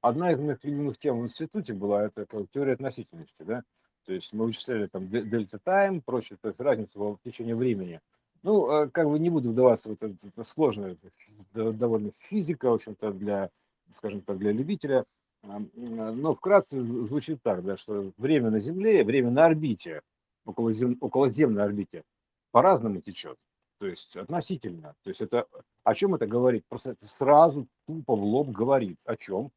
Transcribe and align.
одна 0.00 0.32
из 0.32 0.38
моих 0.38 0.62
любимых 0.64 0.98
тем 0.98 1.20
в 1.20 1.22
институте 1.22 1.74
была 1.74 2.04
это 2.04 2.26
как, 2.26 2.50
теория 2.50 2.74
относительности, 2.74 3.42
да, 3.42 3.62
то 4.04 4.12
есть 4.12 4.32
мы 4.32 4.46
вычисляли 4.46 4.86
там 4.86 5.08
дельта 5.08 5.58
тайм, 5.58 6.00
прочее, 6.00 6.38
то 6.40 6.48
есть 6.48 6.60
разницу 6.60 6.98
в 6.98 7.18
течение 7.22 7.54
времени. 7.54 8.00
Ну, 8.42 8.70
э, 8.70 8.88
как 8.88 9.08
бы 9.08 9.18
не 9.18 9.30
буду 9.30 9.50
вдаваться 9.50 9.90
в 9.90 9.92
это, 9.92 10.06
это 10.06 10.44
сложная 10.44 10.96
это 11.52 11.72
довольно 11.72 12.12
физика, 12.12 12.70
в 12.70 12.74
общем-то, 12.74 13.12
для, 13.12 13.50
скажем 13.90 14.22
так, 14.22 14.38
для 14.38 14.52
любителя. 14.52 15.04
Но 15.42 16.34
вкратце 16.34 16.82
звучит 16.82 17.42
так, 17.42 17.64
да, 17.64 17.76
что 17.76 18.12
время 18.16 18.50
на 18.50 18.60
Земле, 18.60 19.04
время 19.04 19.30
на 19.30 19.46
орбите, 19.46 20.02
около 20.44 20.72
зем, 20.72 20.96
околоземной 21.00 21.64
орбите, 21.64 22.02
по-разному 22.50 23.00
течет. 23.00 23.36
То 23.78 23.86
есть 23.86 24.16
относительно. 24.16 24.94
То 25.04 25.10
есть 25.10 25.20
это 25.20 25.46
о 25.84 25.94
чем 25.94 26.14
это 26.14 26.26
говорит? 26.26 26.64
Просто 26.68 26.90
это 26.90 27.06
сразу 27.06 27.68
тупо 27.86 28.16
в 28.16 28.22
лоб 28.22 28.48
говорит. 28.48 29.00
О 29.04 29.16
чем? 29.16 29.50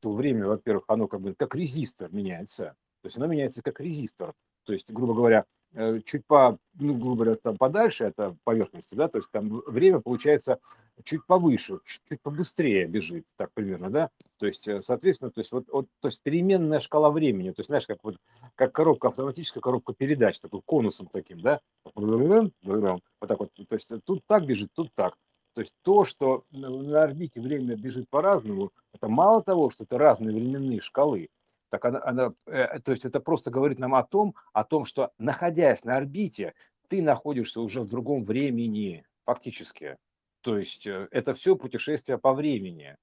То 0.00 0.12
время, 0.12 0.46
во-первых, 0.46 0.84
оно 0.88 1.06
как 1.08 1.20
бы 1.20 1.34
как 1.34 1.54
резистор 1.54 2.12
меняется. 2.12 2.76
То 3.02 3.06
есть 3.06 3.16
оно 3.16 3.26
меняется 3.26 3.62
как 3.62 3.80
резистор. 3.80 4.34
То 4.64 4.72
есть, 4.72 4.90
грубо 4.90 5.14
говоря, 5.14 5.44
Э, 5.72 6.00
чуть 6.04 6.26
по, 6.26 6.58
ну, 6.74 6.94
грубо 6.94 7.24
говоря, 7.24 7.36
там 7.36 7.56
подальше 7.56 8.12
от 8.16 8.36
поверхности, 8.42 8.96
да, 8.96 9.06
то 9.06 9.18
есть 9.18 9.30
там 9.30 9.62
время 9.66 10.00
получается 10.00 10.58
чуть 11.04 11.24
повыше, 11.26 11.78
чуть, 11.84 12.02
чуть 12.08 12.20
побыстрее 12.22 12.86
бежит, 12.86 13.24
так 13.36 13.52
примерно, 13.54 13.88
да, 13.88 14.10
то 14.38 14.46
есть, 14.46 14.66
э, 14.66 14.82
соответственно, 14.82 15.30
то 15.30 15.40
есть 15.40 15.52
вот, 15.52 15.68
вот 15.68 15.86
то 16.00 16.08
есть 16.08 16.20
переменная 16.22 16.80
шкала 16.80 17.10
времени, 17.10 17.50
то 17.50 17.60
есть, 17.60 17.68
знаешь, 17.68 17.86
как 17.86 18.02
вот, 18.02 18.16
как 18.56 18.72
коробка, 18.72 19.08
автоматическая 19.08 19.60
коробка 19.60 19.92
передач, 19.92 20.40
такой 20.40 20.60
конусом 20.66 21.06
таким, 21.06 21.40
да, 21.40 21.60
вот 21.94 23.28
так 23.28 23.38
вот, 23.38 23.52
то 23.54 23.74
есть 23.74 23.92
тут 24.04 24.24
так 24.26 24.44
бежит, 24.44 24.70
тут 24.74 24.92
так, 24.94 25.14
то 25.60 25.62
есть 25.62 25.74
то, 25.82 26.04
что 26.06 26.42
на 26.52 27.02
орбите 27.02 27.38
время 27.38 27.76
бежит 27.76 28.08
по-разному, 28.08 28.70
это 28.94 29.08
мало 29.08 29.42
того, 29.42 29.68
что 29.68 29.84
это 29.84 29.98
разные 29.98 30.34
временные 30.34 30.80
шкалы, 30.80 31.28
так 31.68 31.84
она, 31.84 32.00
она, 32.02 32.32
э, 32.46 32.78
то 32.78 32.92
есть 32.92 33.04
это 33.04 33.20
просто 33.20 33.50
говорит 33.50 33.78
нам 33.78 33.94
о 33.94 34.02
том, 34.02 34.34
о 34.54 34.64
том, 34.64 34.86
что 34.86 35.10
находясь 35.18 35.84
на 35.84 35.98
орбите, 35.98 36.54
ты 36.88 37.02
находишься 37.02 37.60
уже 37.60 37.82
в 37.82 37.88
другом 37.88 38.24
времени, 38.24 39.04
фактически. 39.26 39.98
То 40.40 40.56
есть 40.56 40.86
э, 40.86 41.08
это 41.10 41.34
все 41.34 41.56
путешествие 41.56 42.16
по 42.16 42.32
времени. 42.32 42.96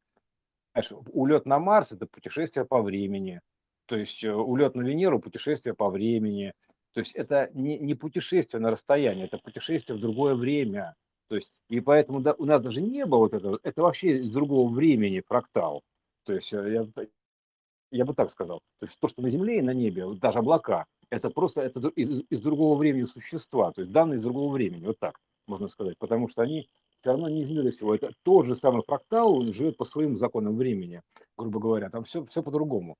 Знаешь, 0.73 0.91
улет 1.13 1.45
на 1.45 1.59
Марс– 1.59 1.91
это 1.91 2.07
путешествие 2.07 2.65
по 2.65 2.81
времени. 2.81 3.39
То 3.85 3.97
есть 3.97 4.23
э, 4.23 4.33
улет 4.33 4.73
на 4.73 4.81
Венеру– 4.81 5.19
путешествие 5.21 5.75
по 5.75 5.91
времени. 5.91 6.53
То 6.93 7.01
есть 7.01 7.13
это 7.13 7.51
не, 7.53 7.77
не 7.77 7.93
путешествие 7.93 8.59
на 8.59 8.71
расстояние, 8.71 9.27
это 9.27 9.37
путешествие 9.37 9.95
в 9.95 10.01
другое 10.01 10.33
время. 10.33 10.95
То 11.27 11.35
есть, 11.35 11.51
и 11.69 11.79
поэтому 11.79 12.21
да, 12.21 12.33
у 12.37 12.45
нас 12.45 12.61
даже 12.61 12.81
не 12.81 13.05
было 13.05 13.19
вот 13.19 13.33
этого, 13.33 13.59
это 13.63 13.81
вообще 13.81 14.19
из 14.19 14.29
другого 14.29 14.69
времени 14.69 15.21
фрактал. 15.25 15.81
То 16.23 16.33
есть 16.33 16.51
я, 16.51 16.87
я 17.91 18.05
бы 18.05 18.13
так 18.13 18.31
сказал. 18.31 18.59
То 18.79 18.85
есть 18.85 18.99
то, 18.99 19.07
что 19.07 19.21
на 19.21 19.29
Земле 19.29 19.59
и 19.59 19.61
на 19.61 19.73
небе, 19.73 20.05
даже 20.15 20.39
облака, 20.39 20.85
это 21.09 21.29
просто 21.29 21.61
это 21.61 21.79
из, 21.89 22.23
из 22.29 22.41
другого 22.41 22.77
времени 22.77 23.05
существа, 23.05 23.71
то 23.71 23.81
есть 23.81 23.93
данные 23.93 24.17
из 24.17 24.21
другого 24.21 24.51
времени, 24.53 24.85
вот 24.85 24.99
так 24.99 25.17
можно 25.47 25.69
сказать, 25.69 25.97
потому 25.97 26.27
что 26.27 26.43
они 26.43 26.69
все 26.99 27.11
равно 27.11 27.29
не 27.29 27.43
из 27.43 27.51
мира. 27.51 27.69
Это 27.95 28.11
тот 28.23 28.45
же 28.45 28.55
самый 28.55 28.83
фрактал, 28.83 29.33
он 29.33 29.53
живет 29.53 29.77
по 29.77 29.85
своим 29.85 30.17
законам 30.17 30.57
времени, 30.57 31.01
грубо 31.37 31.59
говоря, 31.59 31.89
там 31.89 32.03
все, 32.03 32.25
все 32.25 32.43
по-другому. 32.43 32.95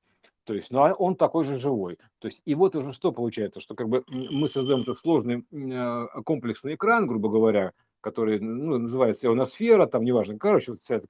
То 0.46 0.54
есть, 0.54 0.72
но 0.72 0.94
он 0.94 1.18
такой 1.18 1.44
же 1.44 1.58
живой. 1.58 1.98
То 2.20 2.30
есть, 2.30 2.42
и 2.46 2.56
вот 2.56 2.76
уже 2.76 2.94
что 2.94 3.12
получается, 3.12 3.60
что 3.60 3.76
как 3.76 3.90
бы 3.90 4.06
мы 4.08 4.48
создаем 4.48 4.82
этот 4.82 4.98
сложный 4.98 5.46
э, 5.52 6.22
комплексный 6.24 6.76
экран, 6.76 7.06
грубо 7.06 7.30
говоря, 7.30 7.74
который 8.08 8.40
ну, 8.40 8.78
называется 8.78 9.28
ионосфера, 9.28 9.86
там 9.86 10.06
неважно, 10.06 10.40
короче, 10.40 10.72
вот 10.72 10.80
вся 10.80 11.02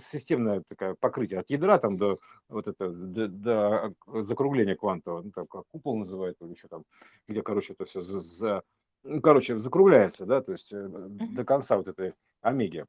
системное 0.00 0.64
такое 0.66 0.96
покрытие 0.98 1.38
от 1.38 1.48
ядра 1.48 1.78
там 1.78 1.96
до 1.96 2.18
вот 2.48 2.66
это 2.66 2.90
до, 2.90 3.28
до 3.28 3.94
закругления 4.24 4.74
квантового, 4.74 5.22
ну, 5.22 5.30
там 5.30 5.46
как 5.46 5.62
купол 5.70 5.96
называют 5.96 6.38
или 6.40 6.50
еще 6.50 6.66
там, 6.66 6.82
где, 7.28 7.40
короче, 7.42 7.74
это 7.74 7.84
все 7.84 8.00
за, 8.00 8.20
за 8.20 8.62
ну, 9.04 9.20
короче, 9.20 9.58
закругляется, 9.58 10.26
да, 10.26 10.40
то 10.40 10.50
есть 10.50 10.72
э, 10.72 10.88
до 10.88 11.44
конца 11.44 11.76
вот 11.76 11.86
этой 11.86 12.14
омеги 12.42 12.84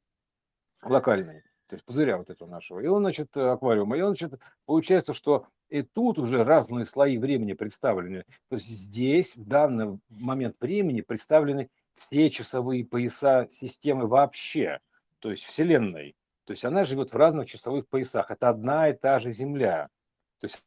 локальной, 0.81 1.43
то 1.67 1.75
есть 1.75 1.85
пузыря 1.85 2.17
вот 2.17 2.31
этого 2.31 2.49
нашего. 2.49 2.79
И 2.79 2.87
он, 2.87 3.03
значит, 3.03 3.37
аквариума. 3.37 3.95
И 3.95 4.01
он, 4.01 4.15
значит, 4.15 4.39
получается, 4.65 5.13
что 5.13 5.45
и 5.69 5.83
тут 5.83 6.17
уже 6.17 6.43
разные 6.43 6.85
слои 6.85 7.19
времени 7.19 7.53
представлены. 7.53 8.25
То 8.49 8.55
есть 8.55 8.67
здесь 8.67 9.37
в 9.37 9.47
данный 9.47 9.99
момент 10.09 10.55
времени 10.59 11.01
представлены 11.01 11.69
все 12.01 12.31
часовые 12.31 12.83
пояса 12.83 13.47
системы 13.51 14.07
вообще, 14.07 14.79
то 15.19 15.29
есть 15.29 15.43
Вселенной. 15.43 16.15
То 16.45 16.53
есть 16.53 16.65
она 16.65 16.83
живет 16.83 17.13
в 17.13 17.15
разных 17.15 17.47
часовых 17.47 17.87
поясах. 17.87 18.31
Это 18.31 18.49
одна 18.49 18.89
и 18.89 18.93
та 18.93 19.19
же 19.19 19.31
Земля. 19.31 19.87
То 20.39 20.45
есть 20.45 20.63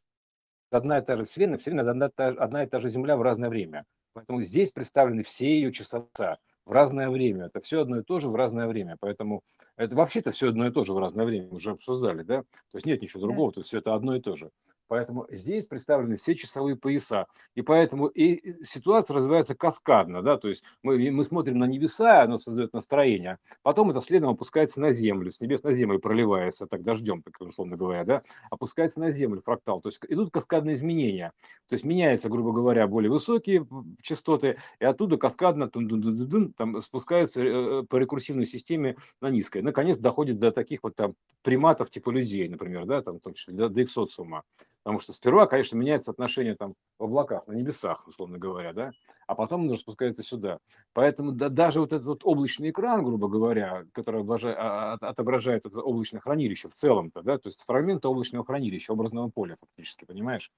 одна 0.71 0.99
и 0.99 1.01
та 1.01 1.17
же 1.17 1.25
Вселенная, 1.25 1.57
Вселенная 1.57 1.89
одна, 1.89 2.09
одна 2.15 2.63
и 2.63 2.67
та 2.67 2.79
же 2.79 2.89
Земля 2.89 3.17
в 3.17 3.21
разное 3.21 3.49
время. 3.49 3.83
Поэтому 4.13 4.41
здесь 4.43 4.71
представлены 4.71 5.23
все 5.23 5.47
ее 5.47 5.73
часовые 5.73 6.37
в 6.65 6.71
разное 6.71 7.09
время. 7.09 7.47
Это 7.47 7.59
все 7.59 7.81
одно 7.81 7.99
и 7.99 8.03
то 8.03 8.17
же 8.19 8.29
в 8.29 8.35
разное 8.35 8.67
время. 8.67 8.95
Поэтому 9.01 9.41
это 9.75 9.93
вообще-то 9.93 10.31
все 10.31 10.49
одно 10.49 10.65
и 10.67 10.71
то 10.71 10.85
же 10.85 10.93
в 10.93 10.97
разное 10.97 11.25
время. 11.25 11.47
Мы 11.49 11.57
уже 11.57 11.71
обсуждали, 11.71 12.23
да? 12.23 12.43
То 12.43 12.75
есть 12.75 12.85
нет 12.85 13.01
ничего 13.01 13.19
другого, 13.19 13.51
да. 13.51 13.55
то 13.55 13.59
есть 13.59 13.67
все 13.67 13.79
это 13.79 13.93
одно 13.93 14.15
и 14.15 14.21
то 14.21 14.37
же. 14.37 14.51
Поэтому 14.87 15.25
здесь 15.29 15.65
представлены 15.65 16.17
все 16.17 16.35
часовые 16.35 16.75
пояса. 16.75 17.27
И 17.55 17.61
поэтому 17.61 18.07
и 18.07 18.63
ситуация 18.63 19.15
развивается 19.15 19.55
каскадно. 19.55 20.21
Да? 20.21 20.37
То 20.37 20.47
есть 20.47 20.63
мы, 20.83 21.11
мы 21.11 21.25
смотрим 21.25 21.57
на 21.57 21.65
небеса, 21.65 22.23
оно 22.23 22.37
создает 22.37 22.73
настроение. 22.73 23.37
Потом 23.63 23.89
это 23.91 24.01
следом 24.01 24.29
опускается 24.29 24.81
на 24.81 24.93
землю. 24.93 25.31
С 25.31 25.41
небес 25.41 25.63
на 25.63 25.73
землю 25.73 25.99
проливается, 25.99 26.67
так 26.67 26.83
дождем, 26.83 27.21
так 27.21 27.39
условно 27.41 27.77
говоря. 27.77 28.03
Да? 28.03 28.21
Опускается 28.51 28.99
на 28.99 29.11
землю 29.11 29.41
фрактал. 29.43 29.81
То 29.81 29.89
есть 29.89 29.99
идут 30.07 30.31
каскадные 30.31 30.75
изменения. 30.75 31.31
То 31.67 31.73
есть 31.73 31.85
меняются, 31.85 32.29
грубо 32.29 32.51
говоря, 32.51 32.87
более 32.87 33.11
высокие 33.11 33.67
частоты. 34.01 34.57
И 34.79 34.85
оттуда 34.85 35.17
каскадно 35.17 35.69
там, 35.69 36.81
спускаются 36.81 37.41
э, 37.41 37.83
по 37.83 37.97
рекурсивной 37.97 38.45
системе 38.45 38.97
на 39.21 39.29
низкое. 39.29 39.63
Наконец 39.63 39.97
доходит 39.97 40.39
до 40.39 40.51
таких 40.51 40.83
вот 40.83 40.95
там 40.95 41.15
приматов 41.41 41.89
типа 41.89 42.09
людей, 42.09 42.47
например, 42.49 42.85
да, 42.85 43.01
там, 43.01 43.19
в 43.19 43.21
том 43.21 43.33
до, 43.47 43.69
до 43.69 43.83
эксоциума. 43.83 44.43
Потому 44.85 44.99
что 44.99 45.13
сперва, 45.13 45.47
конечно, 45.47 45.75
меняется 45.77 46.11
отношение 46.11 46.55
там 46.55 46.75
в 46.99 47.05
облаках, 47.05 47.47
на 47.47 47.53
небесах, 47.53 48.07
условно 48.07 48.37
говоря, 48.37 48.71
да, 48.71 48.91
а 49.25 49.33
потом 49.33 49.67
он 49.67 49.77
спускается 49.79 50.21
сюда. 50.21 50.59
Поэтому 50.93 51.31
да, 51.31 51.49
даже 51.49 51.79
вот 51.79 51.91
этот 51.91 52.05
вот 52.05 52.21
облачный 52.23 52.69
экран, 52.69 53.03
грубо 53.03 53.27
говоря, 53.27 53.85
который 53.93 54.21
облажает, 54.21 54.55
а, 54.59 54.93
отображает 54.93 55.65
это 55.65 55.81
облачное 55.81 56.21
хранилище 56.21 56.69
в 56.69 56.73
целом-то, 56.75 57.23
да, 57.23 57.39
то 57.39 57.47
есть 57.47 57.63
фрагменты 57.65 58.07
облачного 58.07 58.45
хранилища, 58.45 58.93
образного 58.93 59.29
поля 59.29 59.57
фактически, 59.59 60.05
понимаешь? 60.05 60.51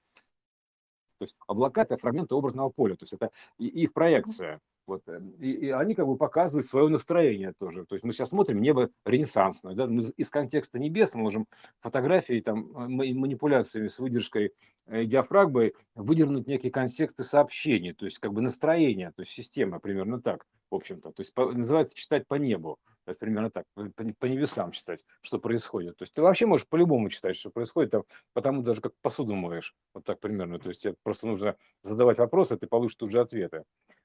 То 1.20 1.24
есть 1.24 1.38
облака– 1.48 1.82
это 1.84 1.96
фрагменты 1.96 2.36
образного 2.36 2.68
поля, 2.68 2.96
то 2.96 3.04
есть 3.04 3.14
это 3.14 3.32
их 3.58 3.94
проекция. 3.94 4.60
Вот, 4.88 5.02
э, 5.08 5.20
и, 5.40 5.52
и 5.52 5.70
они 5.70 5.94
как 5.94 6.08
бы 6.08 6.16
показывают 6.16 6.66
свое 6.66 6.88
настроение 6.88 7.54
тоже. 7.60 7.86
То 7.86 7.96
есть 7.96 8.06
мы 8.06 8.14
сейчас 8.14 8.30
смотрим 8.30 8.62
небо 8.62 8.90
ренессансное. 9.06 9.76
Да? 9.76 9.86
Мы 9.86 10.02
из 10.16 10.30
контекста 10.30 10.80
небес 10.80 11.14
мы 11.14 11.24
можем 11.24 11.46
фотографии, 11.82 12.40
там, 12.40 12.72
манипуляциями 12.74 13.90
с 13.90 14.00
выдержкой 14.00 14.54
э, 14.86 15.04
диафрагмой 15.04 15.76
выдернуть 15.96 16.48
некие 16.48 16.72
контексты 16.72 17.26
сообщений, 17.26 17.94
то 17.94 18.06
есть 18.06 18.20
как 18.20 18.32
бы 18.32 18.42
настроение, 18.42 19.12
то 19.14 19.22
есть 19.22 19.34
система 19.34 19.80
примерно 19.80 20.22
так, 20.22 20.46
в 20.72 20.76
общем-то. 20.76 21.12
То 21.12 21.22
есть 21.22 21.34
по, 21.34 21.52
называется 21.52 21.96
читать 21.96 22.26
по 22.26 22.36
небу. 22.36 22.78
То 23.04 23.12
есть 23.12 23.20
примерно 23.20 23.50
так, 23.50 23.66
по, 23.74 23.90
по 24.20 24.26
небесам 24.26 24.72
читать, 24.72 25.04
что 25.22 25.40
происходит. 25.40 25.98
То 25.98 26.04
есть 26.04 26.14
ты 26.14 26.22
вообще 26.22 26.46
можешь 26.46 26.68
по-любому 26.68 27.10
читать, 27.10 27.38
что 27.38 27.50
происходит, 27.50 27.92
там, 27.92 28.04
потому 28.34 28.62
даже 28.64 28.82
как 28.82 28.94
посуду 29.02 29.34
моешь, 29.34 29.76
вот 29.94 30.04
так 30.06 30.20
примерно. 30.20 30.60
То 30.60 30.70
есть 30.70 30.86
просто 31.04 31.28
нужно 31.28 31.56
задавать 31.84 32.18
вопросы, 32.18 32.58
ты 32.58 32.68
получишь 32.68 32.96
тут 32.96 33.12
же 33.12 33.20
ответы. 33.22 33.64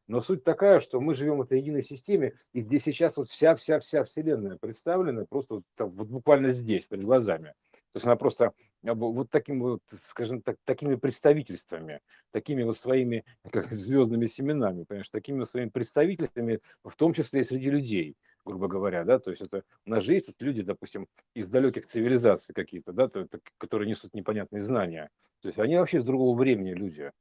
Но 0.08 0.20
суть 0.20 0.44
такая, 0.44 0.80
что 0.80 1.00
мы 1.00 1.14
живем 1.14 1.38
в 1.38 1.42
этой 1.42 1.58
единой 1.58 1.82
системе, 1.82 2.34
и 2.52 2.60
где 2.60 2.78
сейчас 2.78 3.16
вот 3.16 3.28
вся-вся-вся 3.28 4.04
Вселенная 4.04 4.58
представлена 4.60 5.26
просто 5.26 5.56
вот, 5.56 5.64
там, 5.76 5.90
вот 5.90 6.08
буквально 6.08 6.52
здесь, 6.52 6.86
перед 6.86 7.04
глазами. 7.04 7.54
То 7.92 7.96
есть 7.96 8.06
она 8.06 8.16
просто 8.16 8.52
вот 8.82 9.30
таким 9.30 9.60
вот, 9.60 9.80
скажем 9.94 10.42
так, 10.42 10.56
такими 10.64 10.96
представительствами, 10.96 12.00
такими 12.30 12.62
вот 12.62 12.76
своими 12.76 13.24
как, 13.50 13.70
звездными 13.72 14.26
семенами, 14.26 14.84
понимаешь, 14.84 15.08
такими 15.10 15.40
вот 15.40 15.48
своими 15.48 15.68
представительствами, 15.68 16.60
в 16.82 16.96
том 16.96 17.12
числе 17.12 17.42
и 17.42 17.44
среди 17.44 17.70
людей, 17.70 18.16
грубо 18.44 18.66
говоря, 18.66 19.04
да, 19.04 19.18
то 19.18 19.30
есть 19.30 19.42
это 19.42 19.62
у 19.86 19.90
нас 19.90 20.02
же 20.02 20.14
есть 20.14 20.28
вот 20.28 20.36
люди, 20.40 20.62
допустим, 20.62 21.06
из 21.34 21.48
далеких 21.48 21.86
цивилизаций 21.86 22.54
какие-то, 22.54 22.92
да, 22.92 23.08
то, 23.08 23.28
которые 23.58 23.88
несут 23.88 24.14
непонятные 24.14 24.62
знания, 24.62 25.10
то 25.40 25.48
есть 25.48 25.58
они 25.58 25.76
вообще 25.76 25.98
из 25.98 26.04
другого 26.04 26.36
времени 26.36 26.72
люди, 26.72 27.12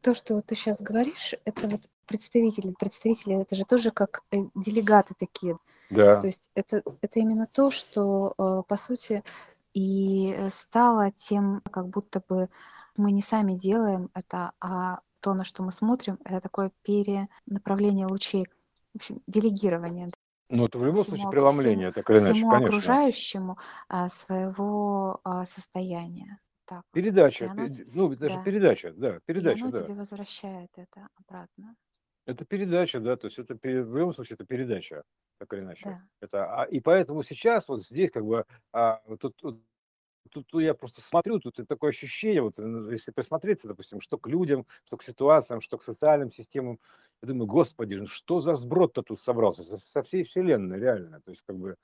то, 0.00 0.14
что 0.14 0.34
вот 0.34 0.46
ты 0.46 0.54
сейчас 0.54 0.80
говоришь, 0.80 1.34
это 1.44 1.68
вот 1.68 1.82
представители. 2.06 2.74
Представители 2.78 3.40
это 3.40 3.54
же 3.54 3.64
тоже 3.64 3.90
как 3.90 4.22
э, 4.30 4.38
делегаты 4.54 5.14
такие. 5.18 5.58
Да. 5.90 6.20
То 6.20 6.26
есть 6.26 6.50
это, 6.54 6.82
это 7.00 7.20
именно 7.20 7.46
то, 7.46 7.70
что, 7.70 8.34
э, 8.38 8.62
по 8.66 8.76
сути, 8.76 9.22
и 9.74 10.36
стало 10.50 11.10
тем, 11.12 11.62
как 11.70 11.88
будто 11.88 12.22
бы 12.28 12.48
мы 12.96 13.12
не 13.12 13.22
сами 13.22 13.54
делаем 13.54 14.10
это, 14.14 14.52
а 14.60 15.00
то, 15.20 15.34
на 15.34 15.44
что 15.44 15.62
мы 15.62 15.72
смотрим, 15.72 16.18
это 16.24 16.40
такое 16.40 16.72
перенаправление 16.82 18.06
лучей, 18.06 18.46
в 18.92 18.96
общем, 18.96 19.22
делегирование. 19.26 20.10
Ну, 20.48 20.64
это 20.64 20.78
в 20.78 20.84
любом 20.84 21.04
случае 21.04 21.18
всему, 21.18 21.30
преломление, 21.30 21.92
так 21.92 22.10
или 22.10 22.18
иначе, 22.18 22.34
всему 22.34 22.50
конечно. 22.50 22.68
окружающему 22.68 23.58
а, 23.88 24.08
своего 24.08 25.20
а, 25.22 25.46
состояния. 25.46 26.40
Так. 26.70 26.84
И 26.94 27.00
Передача, 27.00 27.50
оно, 27.50 27.66
ну, 27.94 28.12
это 28.12 28.28
же 28.28 28.36
да, 28.36 28.44
передача, 28.44 28.92
да, 28.92 29.16
и 29.16 29.20
передача, 29.26 29.64
оно 29.64 29.72
да. 29.72 29.82
тебе 29.82 29.94
возвращает 29.94 30.70
это 30.76 31.08
обратно. 31.16 31.74
Это 32.26 32.44
передача, 32.44 33.00
да, 33.00 33.16
то 33.16 33.26
есть 33.26 33.40
это 33.40 33.54
в 33.60 33.66
любом 33.96 34.12
случае 34.14 34.34
это 34.36 34.44
передача, 34.44 35.02
так 35.40 35.52
или 35.52 35.62
иначе. 35.62 35.86
Да. 35.86 36.02
Это, 36.20 36.62
а, 36.62 36.64
и 36.66 36.78
поэтому 36.78 37.24
сейчас 37.24 37.66
вот 37.66 37.82
здесь 37.82 38.12
как 38.12 38.24
бы 38.24 38.44
а, 38.72 39.02
тут, 39.18 39.34
тут, 39.34 39.64
тут, 40.30 40.62
я 40.62 40.74
просто 40.74 41.00
смотрю, 41.00 41.40
тут 41.40 41.56
такое 41.66 41.90
ощущение, 41.90 42.40
вот 42.42 42.56
если 42.56 43.10
присмотреться, 43.10 43.66
допустим, 43.66 44.00
что 44.00 44.16
к 44.16 44.28
людям, 44.28 44.64
что 44.84 44.96
к 44.96 45.02
ситуациям, 45.02 45.60
что 45.60 45.76
к 45.76 45.82
социальным 45.82 46.30
системам, 46.30 46.78
я 47.20 47.28
думаю, 47.30 47.48
господи, 47.48 47.94
ну 47.94 48.06
что 48.06 48.38
за 48.38 48.54
сброд-то 48.54 49.02
тут 49.02 49.18
собрался 49.18 49.64
со, 49.64 49.78
со 49.78 50.04
всей 50.04 50.22
вселенной, 50.22 50.78
реально, 50.78 51.20
то 51.20 51.32
есть 51.32 51.42
как 51.44 51.56
бы 51.58 51.74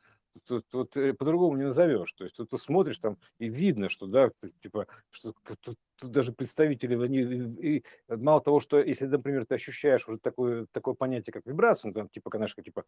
тут, 0.44 0.66
тут 0.68 0.96
э, 0.96 1.14
по-другому 1.14 1.56
не 1.56 1.64
назовешь. 1.64 2.12
То 2.12 2.24
есть 2.24 2.36
тут 2.36 2.50
ты 2.50 2.58
смотришь 2.58 2.98
там 2.98 3.18
и 3.38 3.48
видно, 3.48 3.88
что 3.88 4.06
да, 4.06 4.30
типа, 4.62 4.86
что 5.10 5.32
тут, 5.60 5.78
тут 5.96 6.10
даже 6.10 6.32
представители, 6.32 6.94
они, 7.02 7.18
и, 7.18 7.76
и 7.76 7.84
мало 8.08 8.40
того, 8.40 8.60
что 8.60 8.78
если, 8.78 9.06
например, 9.06 9.46
ты 9.46 9.54
ощущаешь 9.54 10.08
уже 10.08 10.18
такое, 10.18 10.66
такое 10.72 10.94
понятие, 10.94 11.32
как 11.32 11.46
вибрацию, 11.46 11.92
там, 11.92 12.08
типа, 12.08 12.30
конечно, 12.30 12.62
типа, 12.62 12.84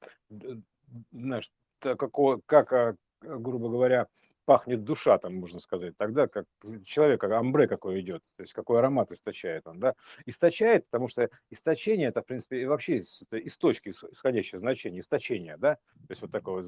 знаешь, 1.13 1.51
как, 1.81 2.73
а, 2.73 2.97
грубо 3.21 3.69
говоря, 3.69 4.07
пахнет 4.49 4.83
душа, 4.83 5.19
там 5.19 5.35
можно 5.35 5.61
сказать, 5.61 5.95
тогда 5.99 6.27
как 6.27 6.47
человек, 6.83 7.21
как 7.21 7.33
амбре 7.33 7.69
какой 7.69 8.01
идет, 8.01 8.23
то 8.35 8.43
есть 8.43 8.55
какой 8.55 8.79
аромат 8.79 9.13
источает 9.13 9.67
он, 9.67 9.79
да, 9.79 9.93
источает, 10.25 10.87
потому 10.87 11.07
что 11.09 11.29
источение 11.51 12.09
это, 12.09 12.23
в 12.23 12.25
принципе, 12.25 12.67
вообще 12.67 13.03
это 13.29 13.37
из 13.37 13.59
точки 13.59 13.91
исходящее 13.91 14.59
значение, 14.59 15.03
источение, 15.03 15.59
да, 15.59 15.75
то 15.75 16.07
есть 16.09 16.23
вот 16.23 16.31
такое, 16.31 16.65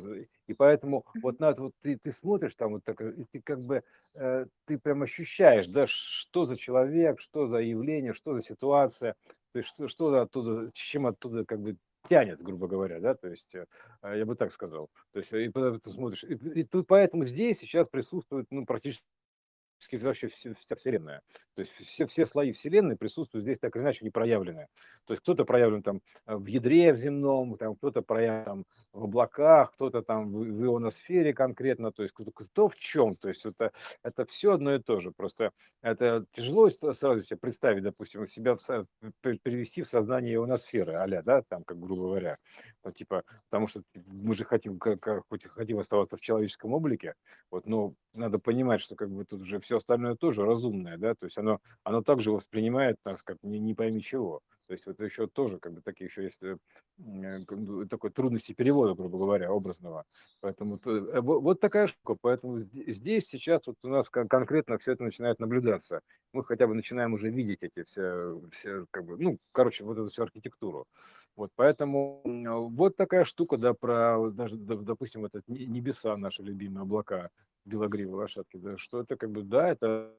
и 0.46 0.52
поэтому 0.52 1.06
вот 1.22 1.40
надо, 1.40 1.62
вот 1.62 1.72
ты, 1.80 1.96
ты 1.96 2.12
смотришь 2.12 2.54
там 2.54 2.72
вот 2.72 2.84
так, 2.84 3.00
и 3.00 3.24
ты 3.32 3.40
как 3.40 3.60
бы, 3.60 3.82
э, 4.12 4.44
ты 4.66 4.78
прям 4.78 5.02
ощущаешь, 5.02 5.66
да, 5.66 5.86
что 5.88 6.44
за 6.44 6.58
человек, 6.58 7.18
что 7.18 7.46
за 7.46 7.60
явление, 7.60 8.12
что 8.12 8.34
за 8.34 8.42
ситуация, 8.42 9.14
то 9.52 9.58
есть 9.58 9.70
что, 9.70 9.88
что 9.88 10.14
оттуда, 10.20 10.70
чем 10.74 11.06
оттуда 11.06 11.46
как 11.46 11.60
бы 11.60 11.78
тянет, 12.10 12.42
грубо 12.42 12.66
говоря, 12.66 13.00
да, 13.00 13.14
то 13.14 13.28
есть 13.28 13.54
э, 13.54 13.64
я 14.02 14.26
бы 14.26 14.34
так 14.34 14.52
сказал. 14.52 14.90
То 15.12 15.20
есть 15.20 15.32
и 15.32 15.48
ты 15.48 15.92
смотришь, 15.92 16.24
и, 16.24 16.34
и 16.34 16.64
тут 16.64 16.88
поэтому 16.88 17.24
здесь 17.24 17.60
сейчас 17.60 17.88
присутствует, 17.88 18.46
ну, 18.50 18.66
практически 18.66 19.04
вообще 20.02 20.28
вся, 20.28 20.54
Вселенная. 20.76 21.22
То 21.54 21.62
есть 21.62 21.72
все, 21.74 22.06
все 22.06 22.26
слои 22.26 22.52
Вселенной 22.52 22.96
присутствуют 22.96 23.44
здесь 23.44 23.58
так 23.58 23.74
или 23.76 23.82
иначе 23.82 24.04
не 24.04 24.10
проявлены. 24.10 24.68
То 25.06 25.14
есть 25.14 25.22
кто-то 25.22 25.44
проявлен 25.44 25.82
там 25.82 26.00
э, 26.26 26.36
в 26.36 26.46
ядре 26.46 26.92
в 26.92 26.96
земном, 26.96 27.56
там, 27.56 27.76
кто-то 27.76 28.02
проявлен 28.02 28.44
там, 28.44 28.64
в 28.92 29.04
облаках, 29.04 29.72
кто-то 29.72 30.02
там 30.02 30.32
в, 30.32 30.64
ионосфере 30.64 31.34
конкретно, 31.34 31.92
то 31.92 32.02
есть 32.02 32.14
кто, 32.14 32.30
кто 32.30 32.68
в 32.68 32.76
чем. 32.76 33.14
То 33.16 33.28
есть 33.28 33.44
это, 33.44 33.72
это 34.02 34.24
все 34.26 34.52
одно 34.52 34.74
и 34.74 34.78
то 34.78 35.00
же. 35.00 35.12
Просто 35.12 35.52
это 35.82 36.24
тяжело 36.32 36.70
сразу 36.70 37.22
себе 37.22 37.36
представить, 37.36 37.82
допустим, 37.82 38.26
себя 38.26 38.56
в, 38.56 38.86
перевести 39.22 39.82
в 39.82 39.88
сознание 39.88 40.34
ионосферы, 40.36 40.94
а 40.94 41.22
да, 41.22 41.42
там, 41.42 41.64
как 41.64 41.78
грубо 41.78 42.02
говоря. 42.02 42.38
Ну, 42.84 42.92
типа, 42.92 43.24
потому 43.48 43.66
что 43.66 43.82
мы 44.06 44.34
же 44.34 44.44
хотим, 44.44 44.78
как, 44.78 45.26
хоть 45.28 45.44
хотим 45.44 45.78
оставаться 45.78 46.16
в 46.16 46.20
человеческом 46.20 46.72
облике, 46.72 47.14
вот, 47.50 47.66
но 47.66 47.94
надо 48.12 48.38
понимать, 48.38 48.80
что 48.80 48.96
как 48.96 49.10
бы 49.10 49.24
тут 49.24 49.42
уже 49.42 49.60
все 49.60 49.76
остальное 49.76 50.14
тоже 50.14 50.44
разумное, 50.44 50.98
да, 50.98 51.14
то 51.14 51.26
есть 51.26 51.38
оно, 51.38 51.60
оно 51.84 52.02
также 52.02 52.32
воспринимает 52.32 52.98
нас 53.04 53.22
как 53.22 53.38
не, 53.42 53.58
не 53.58 53.74
пойми 53.74 54.02
чего. 54.02 54.40
То 54.70 54.74
есть 54.74 54.86
вот 54.86 55.00
еще 55.00 55.26
тоже 55.26 55.58
как 55.58 55.72
бы 55.72 55.80
такие 55.80 56.06
еще 56.06 56.22
есть 56.22 56.40
э, 56.44 56.56
ну, 56.96 57.88
такой 57.88 58.10
трудности 58.10 58.52
перевода, 58.52 58.94
грубо 58.94 59.18
говоря, 59.18 59.50
образного. 59.50 60.04
Поэтому 60.38 60.78
э, 60.86 61.20
вот 61.20 61.58
такая 61.58 61.88
штука. 61.88 62.16
Поэтому 62.20 62.56
здесь 62.58 63.26
сейчас 63.26 63.66
вот 63.66 63.74
у 63.82 63.88
нас 63.88 64.08
конкретно 64.08 64.78
все 64.78 64.92
это 64.92 65.02
начинает 65.02 65.40
наблюдаться. 65.40 66.02
Мы 66.32 66.44
хотя 66.44 66.68
бы 66.68 66.74
начинаем 66.74 67.14
уже 67.14 67.30
видеть 67.30 67.64
эти 67.64 67.82
все, 67.82 68.40
все 68.52 68.86
как 68.92 69.06
бы, 69.06 69.16
ну, 69.18 69.38
короче, 69.50 69.82
вот 69.82 69.98
эту 69.98 70.08
всю 70.08 70.22
архитектуру. 70.22 70.86
Вот 71.36 71.50
поэтому 71.54 72.22
вот 72.24 72.96
такая 72.96 73.24
штука, 73.24 73.56
да, 73.56 73.72
про 73.72 74.30
даже, 74.30 74.56
допустим, 74.56 75.22
вот 75.22 75.34
это 75.34 75.44
небеса, 75.50 76.16
наши 76.16 76.42
любимые 76.42 76.82
облака, 76.82 77.30
белогривые 77.64 78.16
лошадки, 78.16 78.56
да, 78.56 78.76
что 78.76 79.00
это 79.00 79.16
как 79.16 79.30
бы, 79.30 79.42
да, 79.42 79.68
это 79.68 80.12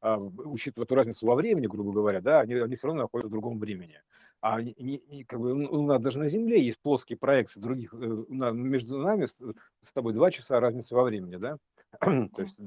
а, 0.00 0.18
учитывая 0.18 0.84
эту 0.84 0.94
разницу 0.94 1.26
во 1.26 1.34
времени, 1.34 1.66
грубо 1.66 1.92
говоря, 1.92 2.20
да, 2.20 2.40
они, 2.40 2.54
они 2.54 2.76
все 2.76 2.88
равно 2.88 3.02
находятся 3.02 3.28
в 3.28 3.32
другом 3.32 3.58
времени. 3.58 4.00
А 4.40 4.62
не, 4.62 4.74
не, 4.78 5.24
как 5.24 5.40
бы, 5.40 5.52
у 5.52 5.82
нас 5.82 6.00
даже 6.00 6.18
на 6.18 6.28
Земле 6.28 6.64
есть 6.64 6.80
плоские 6.80 7.18
проекции 7.18 7.60
других, 7.60 7.92
э, 7.92 7.96
между 7.98 8.98
нами 8.98 9.26
с, 9.26 9.36
с 9.84 9.92
тобой 9.92 10.12
два 10.12 10.30
часа 10.30 10.60
разницы 10.60 10.94
во 10.94 11.02
времени, 11.02 11.36
да? 11.36 11.58
То 12.00 12.42
есть 12.42 12.60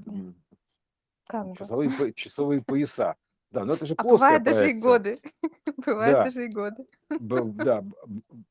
как 1.28 1.58
часовые, 1.58 1.90
бы. 1.98 2.14
часовые 2.14 2.62
пояса. 2.62 3.16
Да, 3.52 3.66
но 3.66 3.74
это 3.74 3.86
же 3.86 3.96
а 3.98 4.04
плоская 4.04 4.40
бывает 4.40 4.44
даже 4.44 4.70
и 4.70 4.74
годы. 4.74 5.18
Бывает 5.86 6.14
да. 6.14 6.24
даже 6.24 6.46
и 6.46 6.50
годы. 6.50 6.86
Б, 7.20 7.44
да, 7.44 7.84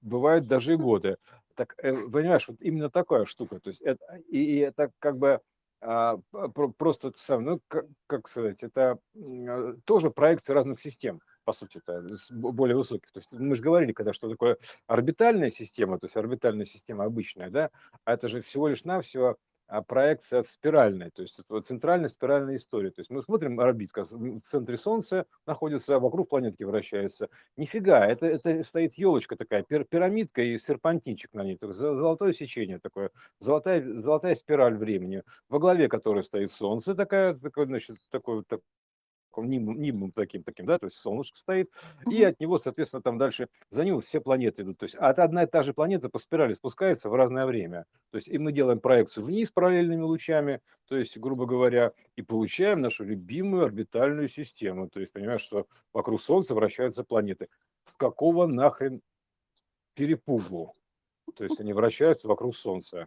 бывают 0.02 0.46
даже 0.46 0.74
и 0.74 0.76
годы. 0.76 1.16
Так, 1.54 1.74
э, 1.78 1.94
понимаешь, 2.12 2.46
вот 2.48 2.58
именно 2.60 2.90
такая 2.90 3.24
штука. 3.24 3.60
То 3.60 3.70
есть 3.70 3.80
это, 3.80 4.04
и, 4.28 4.38
и 4.38 4.58
это 4.58 4.90
как 4.98 5.16
бы 5.16 5.40
а, 5.82 6.18
просто 6.76 7.12
сам, 7.16 7.44
ну, 7.44 7.60
как, 7.68 7.86
как 8.06 8.28
сказать, 8.28 8.62
это 8.62 8.98
а, 9.16 9.74
тоже 9.86 10.10
проекции 10.10 10.52
разных 10.52 10.80
систем, 10.80 11.22
по 11.44 11.54
сути, 11.54 11.78
это 11.78 12.06
более 12.30 12.76
высоких. 12.76 13.10
То 13.12 13.20
есть 13.20 13.32
мы 13.32 13.54
же 13.54 13.62
говорили, 13.62 13.92
когда 13.92 14.12
что 14.12 14.28
такое 14.28 14.58
орбитальная 14.86 15.50
система, 15.50 15.98
то 15.98 16.06
есть 16.06 16.16
орбитальная 16.16 16.66
система 16.66 17.04
обычная, 17.04 17.48
да, 17.48 17.70
а 18.04 18.12
это 18.12 18.28
же 18.28 18.42
всего 18.42 18.68
лишь 18.68 18.84
навсего 18.84 19.38
проекция 19.86 20.42
спиральная, 20.42 21.10
то 21.10 21.22
есть 21.22 21.38
это 21.38 21.60
центральная 21.60 22.08
спиральная 22.08 22.56
история. 22.56 22.90
То 22.90 23.00
есть 23.00 23.10
мы 23.10 23.22
смотрим 23.22 23.60
орбитка 23.60 24.04
в 24.04 24.40
центре 24.40 24.76
Солнца 24.76 25.26
находится, 25.46 25.96
а 25.96 26.00
вокруг 26.00 26.28
планетки 26.28 26.64
вращается. 26.64 27.28
Нифига, 27.56 28.06
это, 28.06 28.26
это 28.26 28.64
стоит 28.64 28.94
елочка 28.94 29.36
такая, 29.36 29.62
пир, 29.62 29.84
пирамидка 29.84 30.42
и 30.42 30.58
серпантинчик 30.58 31.32
на 31.34 31.44
ней, 31.44 31.56
то 31.56 31.68
есть 31.68 31.78
золотое 31.78 32.32
сечение 32.32 32.80
такое, 32.80 33.10
золотая, 33.38 33.82
золотая 34.00 34.34
спираль 34.34 34.76
времени, 34.76 35.22
во 35.48 35.58
главе 35.58 35.88
которой 35.88 36.24
стоит 36.24 36.50
Солнце, 36.50 36.94
такая, 36.94 37.34
такой, 37.34 37.66
значит, 37.66 37.96
такой, 38.10 38.44
так, 38.44 38.60
нимбом, 39.38 39.80
нимбом 39.80 40.12
таким, 40.12 40.42
таким, 40.42 40.66
да, 40.66 40.78
то 40.78 40.86
есть 40.86 40.96
солнышко 40.96 41.38
стоит, 41.38 41.70
и 42.10 42.22
от 42.22 42.40
него, 42.40 42.58
соответственно, 42.58 43.02
там 43.02 43.18
дальше 43.18 43.48
за 43.70 43.84
ним 43.84 44.00
все 44.00 44.20
планеты 44.20 44.62
идут. 44.62 44.78
То 44.78 44.84
есть 44.84 44.96
а 44.98 45.10
одна 45.10 45.44
и 45.44 45.46
та 45.46 45.62
же 45.62 45.74
планета 45.74 46.08
по 46.08 46.18
спирали 46.18 46.54
спускается 46.54 47.08
в 47.08 47.14
разное 47.14 47.46
время. 47.46 47.86
То 48.10 48.16
есть 48.16 48.28
и 48.28 48.38
мы 48.38 48.52
делаем 48.52 48.80
проекцию 48.80 49.26
вниз 49.26 49.50
параллельными 49.50 50.02
лучами, 50.02 50.60
то 50.88 50.96
есть, 50.96 51.16
грубо 51.18 51.46
говоря, 51.46 51.92
и 52.16 52.22
получаем 52.22 52.80
нашу 52.80 53.04
любимую 53.04 53.64
орбитальную 53.64 54.28
систему. 54.28 54.88
То 54.88 55.00
есть, 55.00 55.12
понимаешь, 55.12 55.42
что 55.42 55.66
вокруг 55.92 56.20
Солнца 56.20 56.54
вращаются 56.54 57.04
планеты. 57.04 57.48
С 57.84 57.92
какого 57.92 58.46
нахрен 58.46 59.00
перепугу? 59.94 60.74
То 61.36 61.44
есть 61.44 61.60
они 61.60 61.72
вращаются 61.72 62.28
вокруг 62.28 62.56
Солнца. 62.56 63.06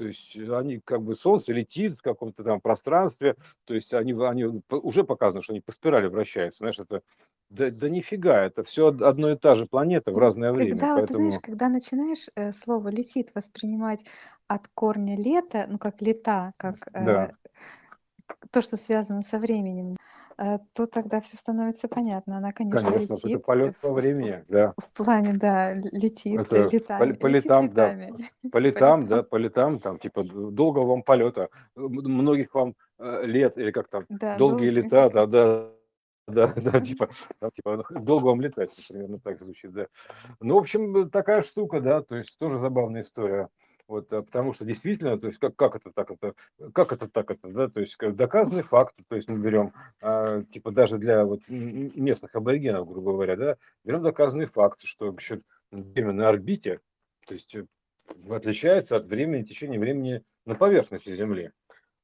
То 0.00 0.06
есть 0.06 0.34
они 0.34 0.80
как 0.82 1.02
бы 1.02 1.14
Солнце 1.14 1.52
летит 1.52 1.98
в 1.98 2.00
каком-то 2.00 2.42
там 2.42 2.58
пространстве, 2.62 3.36
то 3.66 3.74
есть 3.74 3.92
они, 3.92 4.14
они 4.14 4.62
уже 4.70 5.04
показано, 5.04 5.42
что 5.42 5.52
они 5.52 5.60
по 5.60 5.72
спирали 5.72 6.06
вращаются. 6.06 6.60
Знаешь, 6.60 6.78
это 6.78 7.02
да, 7.50 7.70
да 7.70 7.90
нифига, 7.90 8.46
это 8.46 8.62
все 8.62 8.86
одно 8.86 9.32
и 9.32 9.36
та 9.36 9.54
же 9.54 9.66
планета 9.66 10.10
в 10.10 10.16
разное 10.16 10.52
время. 10.52 10.70
Когда, 10.70 10.94
поэтому... 10.94 11.06
ты 11.06 11.14
знаешь, 11.24 11.42
когда 11.42 11.68
начинаешь 11.68 12.28
э, 12.34 12.52
слово 12.52 12.88
летит 12.88 13.32
воспринимать 13.34 14.00
от 14.46 14.68
корня 14.68 15.18
лета, 15.18 15.66
ну 15.68 15.76
как 15.76 16.00
лета, 16.00 16.54
как 16.56 16.76
э, 16.94 17.04
да. 17.04 17.32
То, 18.50 18.60
что 18.60 18.76
связано 18.76 19.22
со 19.22 19.38
временем, 19.38 19.96
Э, 20.40 20.58
то 20.72 20.86
тогда 20.86 21.20
все 21.20 21.36
становится 21.36 21.86
понятно. 21.86 22.38
Она, 22.38 22.50
конечно, 22.52 22.90
Конечно, 22.90 23.12
это 23.14 23.26
летит 23.26 23.44
полет 23.44 23.76
во 23.82 23.92
времени, 23.92 24.42
да. 24.48 24.72
в 24.78 24.96
плане, 24.96 25.34
да, 25.34 25.74
летит 25.74 26.40
Это 26.40 26.64
по, 26.64 26.74
летами, 26.74 27.12
по 27.12 27.26
летит 27.26 27.44
летам, 27.44 27.72
да, 27.74 27.92
летами, 27.92 28.30
по 28.50 28.56
летам, 28.56 29.06
да, 29.06 29.22
по 29.22 29.36
летам, 29.36 29.78
там, 29.80 29.98
типа, 29.98 30.24
долгого 30.24 30.86
вам 30.86 31.02
полета, 31.02 31.50
многих 31.76 32.54
вам 32.54 32.74
э, 32.98 33.26
лет, 33.26 33.58
или 33.58 33.70
как 33.70 33.88
там, 33.88 34.06
Да, 34.08 34.38
долгие 34.38 34.70
долгих. 34.70 34.84
лета, 34.84 35.10
да, 35.12 35.26
да, 35.26 35.68
да, 36.26 36.54
да, 36.56 36.80
типа, 36.80 37.10
да, 37.38 37.50
типа, 37.50 37.84
долго 37.90 38.24
вам 38.24 38.40
летать, 38.40 38.74
примерно 38.88 39.18
так 39.18 39.42
звучит, 39.42 39.72
да. 39.72 39.88
Ну, 40.40 40.54
в 40.54 40.58
общем, 40.58 41.10
такая 41.10 41.42
штука, 41.42 41.82
да, 41.82 42.00
то 42.00 42.16
есть 42.16 42.38
тоже 42.38 42.58
забавная 42.58 43.02
история. 43.02 43.48
Вот, 43.90 44.12
а, 44.12 44.22
потому 44.22 44.52
что 44.52 44.64
действительно, 44.64 45.18
то 45.18 45.26
есть 45.26 45.40
как, 45.40 45.56
как 45.56 45.74
это 45.74 45.90
так 45.90 46.12
это, 46.12 46.34
как 46.72 46.92
это 46.92 47.08
так 47.08 47.28
это, 47.28 47.48
да, 47.48 47.68
то 47.68 47.80
есть 47.80 47.98
доказанный 47.98 48.62
факт, 48.62 48.94
то 49.08 49.16
есть 49.16 49.28
мы 49.28 49.36
берем, 49.40 49.72
а, 50.00 50.44
типа 50.44 50.70
даже 50.70 50.96
для 50.96 51.24
вот 51.24 51.40
местных 51.48 52.32
аборигенов, 52.36 52.88
грубо 52.88 53.14
говоря, 53.14 53.34
да, 53.34 53.56
берем 53.82 54.00
доказанный 54.00 54.46
факт, 54.46 54.82
что 54.84 55.08
еще 55.08 55.40
время 55.72 56.12
на 56.12 56.28
орбите, 56.28 56.78
то 57.26 57.34
есть 57.34 57.52
э, 57.56 57.66
отличается 58.30 58.94
от 58.94 59.06
времени, 59.06 59.42
течения 59.42 59.80
времени 59.80 60.22
на 60.46 60.54
поверхности 60.54 61.12
Земли. 61.16 61.50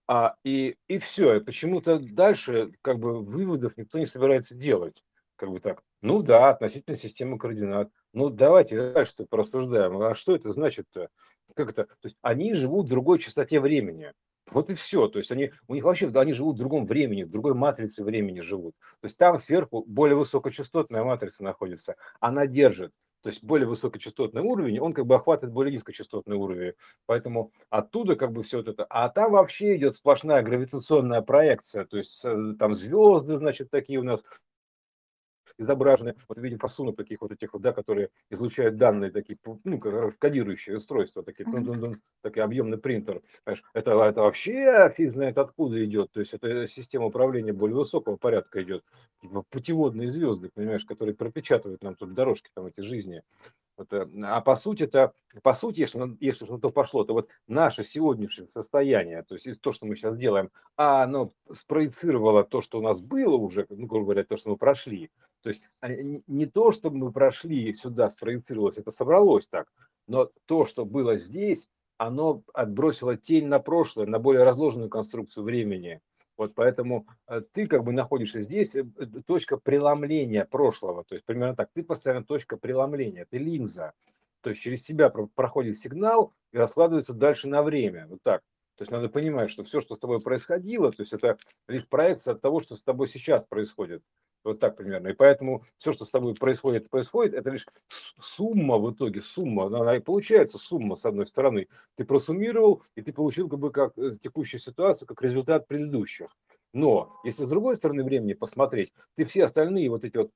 А, 0.09 0.35
и, 0.43 0.77
и 0.89 0.99
все, 0.99 1.37
и 1.37 1.41
почему-то 1.41 2.01
дальше 2.01 2.73
как 2.83 2.99
бы 2.99 3.23
выводов 3.23 3.77
никто 3.77 4.01
не 4.01 4.07
собирается 4.07 4.57
делать, 4.57 5.05
как 5.37 5.51
бы 5.53 5.61
так. 5.61 5.85
Ну 6.03 6.23
да, 6.23 6.51
относительно 6.51 6.97
системы 6.97 7.39
координат, 7.39 7.91
Ну, 8.17 8.31
давайте 8.31 8.93
дальше 8.93 9.27
порассуждаем. 9.29 10.01
А 10.01 10.15
что 10.15 10.35
это 10.35 10.51
значит-то? 10.51 11.11
Как 11.55 11.69
это? 11.69 11.85
То 11.85 12.05
есть 12.05 12.17
они 12.23 12.55
живут 12.55 12.87
в 12.87 12.89
другой 12.89 13.19
частоте 13.19 13.61
времени. 13.61 14.15
Вот 14.51 14.71
и 14.71 14.75
все. 14.75 15.07
То 15.09 15.19
есть 15.19 15.31
они, 15.33 15.53
у 15.69 15.75
них 15.75 15.85
вообще, 15.85 16.11
они 16.15 16.33
живут 16.33 16.57
в 16.57 16.59
другом 16.59 16.87
времени, 16.87 17.25
в 17.25 17.31
другой 17.31 17.53
матрице 17.53 18.03
времени 18.03 18.41
живут. 18.41 18.75
То 19.03 19.05
есть 19.05 19.19
там 19.19 19.39
сверху 19.39 19.85
более 19.87 20.17
высокочастотная 20.17 21.05
матрица 21.05 21.45
находится. 21.45 21.97
Она 22.19 22.47
держит. 22.47 22.91
То 23.23 23.29
есть 23.29 23.45
более 23.45 23.69
высокочастотный 23.69 24.41
уровень, 24.41 24.79
он 24.79 24.95
как 24.95 25.05
бы 25.05 25.17
охватывает 25.17 25.53
более 25.53 25.75
низкочастотный 25.75 26.37
уровень. 26.37 26.73
Поэтому 27.05 27.51
оттуда 27.69 28.17
как 28.17 28.33
бы 28.33 28.43
все 28.45 28.61
это. 28.61 28.87
А 28.89 29.11
там 29.11 29.33
вообще 29.33 29.77
идет 29.77 29.95
сплошная 29.95 30.43
гравитационная 30.43 31.21
проекция. 31.21 31.85
То 31.85 31.99
есть 31.99 32.25
э, 32.25 32.55
там 32.59 32.73
звезды, 32.73 33.37
значит, 33.37 33.69
такие 33.69 33.99
у 33.99 34.05
нас 34.05 34.21
изображены, 35.59 36.15
вот 36.29 36.39
видим 36.39 36.59
фасунок 36.59 36.97
таких 36.97 37.21
вот 37.21 37.33
этих 37.33 37.53
вот, 37.53 37.63
да, 37.63 37.73
которые 37.73 38.11
излучают 38.31 38.77
данные 38.77 39.11
такие, 39.11 39.39
ну, 39.65 39.81
кодирующие 40.19 40.77
устройства, 40.77 41.23
такие, 41.23 41.45
mm-hmm. 41.45 41.97
такой 42.23 42.43
объемный 42.43 42.79
принтер. 42.79 43.23
Понимаешь, 43.45 43.65
это, 43.75 43.91
это 44.03 44.21
вообще 44.23 44.93
фиг 44.97 45.13
знает 45.13 45.39
откуда 45.39 45.85
идет, 45.85 46.13
то 46.13 46.21
есть 46.21 46.35
это 46.35 46.67
система 46.67 47.07
управления 47.07 47.53
более 47.53 47.77
высокого 47.77 48.17
порядка 48.17 48.63
идет, 48.63 48.85
типа 49.21 49.45
путеводные 49.51 50.11
звезды, 50.11 50.51
понимаешь, 50.55 50.85
которые 50.85 51.15
пропечатывают 51.15 51.83
нам 51.83 51.95
тут 51.95 52.15
дорожки 52.15 52.51
там 52.55 52.67
эти 52.67 52.81
жизни. 52.81 53.23
Вот, 53.77 53.93
э, 53.93 54.07
а 54.23 54.41
по 54.41 54.57
сути 54.57 54.85
это, 54.85 55.13
по 55.43 55.55
сути, 55.55 55.81
если, 55.81 56.17
если 56.21 56.45
что-то 56.45 56.71
пошло, 56.71 57.05
то 57.05 57.13
вот 57.13 57.29
наше 57.47 57.85
сегодняшнее 57.85 58.49
состояние, 58.49 59.23
то 59.23 59.35
есть 59.35 59.61
то, 59.61 59.73
что 59.73 59.87
мы 59.87 59.97
сейчас 59.97 60.17
делаем, 60.17 60.51
а 60.77 61.03
оно 61.03 61.33
спроецировало 61.53 62.45
то, 62.45 62.63
что 62.63 62.79
у 62.79 62.83
нас 62.83 63.01
было 63.01 63.37
уже, 63.37 63.67
ну, 63.69 63.87
грубо 63.87 64.07
говоря, 64.07 64.25
то, 64.25 64.37
что 64.37 64.51
мы 64.51 64.57
прошли. 64.57 65.11
То 65.43 65.51
есть 65.51 65.63
а, 65.81 65.89
не 65.91 66.47
то, 66.47 66.73
что 66.73 66.91
мы 66.91 67.13
прошли 67.13 67.73
сюда, 67.75 68.09
спроецировалось, 68.09 68.79
это 68.79 68.93
собралось 68.93 69.47
так, 69.47 69.69
но 70.07 70.31
то, 70.47 70.67
что 70.67 70.85
было 70.85 71.17
здесь, 71.19 71.71
оно 71.99 72.43
отбросило 72.53 73.17
тень 73.17 73.47
на 73.47 73.59
прошлое, 73.59 74.07
на 74.07 74.19
более 74.19 74.43
разложенную 74.45 74.91
конструкцию 74.91 75.45
времени. 75.45 76.01
Вот 76.37 76.55
поэтому 76.55 77.07
э, 77.29 77.41
ты 77.53 77.67
как 77.67 77.85
бы 77.85 77.93
находишься 77.93 78.43
здесь, 78.43 78.75
э, 78.75 78.85
точка 79.27 79.57
преломления 79.57 80.45
прошлого, 80.45 81.05
то 81.05 81.15
есть 81.15 81.25
примерно 81.25 81.57
так, 81.57 81.71
ты 81.73 81.83
постоянно 81.83 82.25
точка 82.25 82.57
преломления, 82.57 83.27
ты 83.29 83.39
линза, 83.39 83.95
то 84.43 84.51
есть 84.51 84.63
через 84.63 84.83
тебя 84.83 85.09
проходит 85.09 85.79
сигнал 85.79 86.35
и 86.53 86.59
раскладывается 86.59 87.15
дальше 87.15 87.49
на 87.49 87.63
время, 87.63 88.07
вот 88.09 88.23
так. 88.23 88.43
То 88.77 88.83
есть 88.83 88.93
надо 88.93 89.09
понимать, 89.09 89.51
что 89.51 89.65
все, 89.65 89.81
что 89.81 89.95
с 89.95 89.99
тобой 89.99 90.21
происходило, 90.21 90.93
то 90.93 91.03
есть 91.03 91.15
это 91.15 91.39
лишь 91.67 91.89
проекция 91.89 92.35
от 92.35 92.43
того, 92.43 92.61
что 92.61 92.77
с 92.77 92.83
тобой 92.83 93.09
сейчас 93.09 93.45
происходит. 93.45 94.03
Вот 94.47 94.61
так 94.61 94.77
примерно. 94.77 95.09
И 95.09 95.13
поэтому 95.13 95.65
все, 95.77 95.93
что 95.93 96.05
с 96.05 96.11
тобой 96.11 96.35
происходит, 96.35 96.89
происходит, 96.89 97.35
это 97.35 97.51
лишь 97.51 97.67
сумма 98.21 98.79
в 98.79 98.93
итоге, 98.93 99.21
сумма. 99.21 99.67
Она 99.67 99.97
и 99.97 100.01
получается 100.01 100.59
сумма, 100.59 100.95
с 100.95 101.05
одной 101.05 101.27
стороны. 101.27 101.69
Ты 101.97 102.05
просуммировал, 102.05 102.83
и 102.95 103.03
ты 103.03 103.13
получил 103.13 103.49
как 103.49 103.59
бы 103.59 103.71
как 103.73 103.99
э, 103.99 104.17
текущую 104.23 104.61
ситуацию, 104.61 105.09
как 105.09 105.21
результат 105.23 105.67
предыдущих. 105.67 106.29
Но 106.73 107.19
если 107.25 107.45
с 107.45 107.49
другой 107.49 107.75
стороны 107.75 108.05
времени 108.05 108.35
посмотреть, 108.35 108.93
ты 109.17 109.25
все 109.25 109.45
остальные 109.45 109.91
вот 109.91 110.05
эти 110.05 110.17
вот 110.17 110.31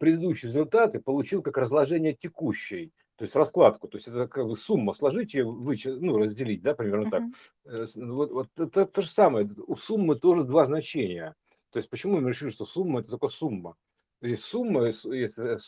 предыдущие 0.00 0.48
результаты 0.48 1.00
получил 1.00 1.42
как 1.42 1.56
разложение 1.58 2.14
текущей, 2.14 2.92
то 3.16 3.24
есть 3.24 3.36
раскладку, 3.36 3.88
то 3.88 3.98
есть 3.98 4.08
это 4.08 4.26
как 4.26 4.46
бы 4.46 4.56
сумма, 4.56 4.94
сложить 4.94 5.34
ее, 5.34 5.44
вычесть, 5.44 6.00
ну, 6.00 6.18
разделить, 6.18 6.62
да, 6.62 6.74
примерно 6.74 7.08
uh-huh. 7.08 7.30
так. 7.64 7.88
Вот, 7.94 8.30
вот 8.32 8.48
это 8.56 8.86
то 8.86 9.02
же 9.02 9.08
самое, 9.08 9.48
у 9.66 9.76
суммы 9.76 10.16
тоже 10.16 10.44
два 10.44 10.66
значения. 10.66 11.36
То 11.72 11.78
есть 11.78 11.90
почему 11.90 12.20
мы 12.20 12.28
решили, 12.30 12.50
что 12.50 12.66
сумма 12.66 13.00
это 13.00 13.10
только 13.10 13.28
сумма? 13.28 13.76
Есть 14.20 14.44
сумма, 14.44 14.90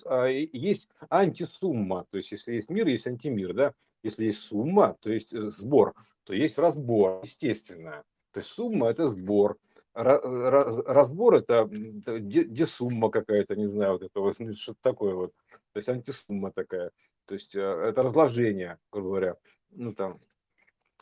а 0.05 0.27
есть 0.29 0.89
антисумма. 1.11 2.07
То 2.11 2.19
есть 2.19 2.31
если 2.31 2.53
есть 2.53 2.71
мир, 2.71 2.87
есть 2.87 3.07
антимир, 3.07 3.53
да? 3.53 3.75
Если 4.03 4.27
есть 4.27 4.43
сумма, 4.43 4.97
то 5.01 5.11
есть 5.11 5.33
э, 5.33 5.49
сбор, 5.49 5.95
то 6.25 6.35
есть 6.35 6.59
разбор, 6.59 7.21
естественно. 7.25 8.05
То 8.33 8.41
есть 8.41 8.51
сумма– 8.51 8.89
это 8.91 9.09
сбор. 9.09 9.57
Разбор– 9.95 11.35
это 11.37 11.69
десумма 11.71 13.11
какая-то, 13.11 13.57
не 13.57 13.67
знаю, 13.67 13.93
вот 13.93 14.03
это 14.03 14.21
вот, 14.21 14.39
ну, 14.39 14.53
что-то 14.55 14.79
такое 14.83 15.15
вот. 15.15 15.33
То 15.73 15.79
есть 15.79 15.89
антисумма 15.89 16.53
такая. 16.53 16.91
То 17.27 17.35
есть 17.35 17.55
э, 17.57 17.61
это 17.61 18.03
разложение, 18.03 18.79
грубо 18.93 19.09
говоря. 19.09 19.37
Ну 19.71 19.95
там, 19.95 20.21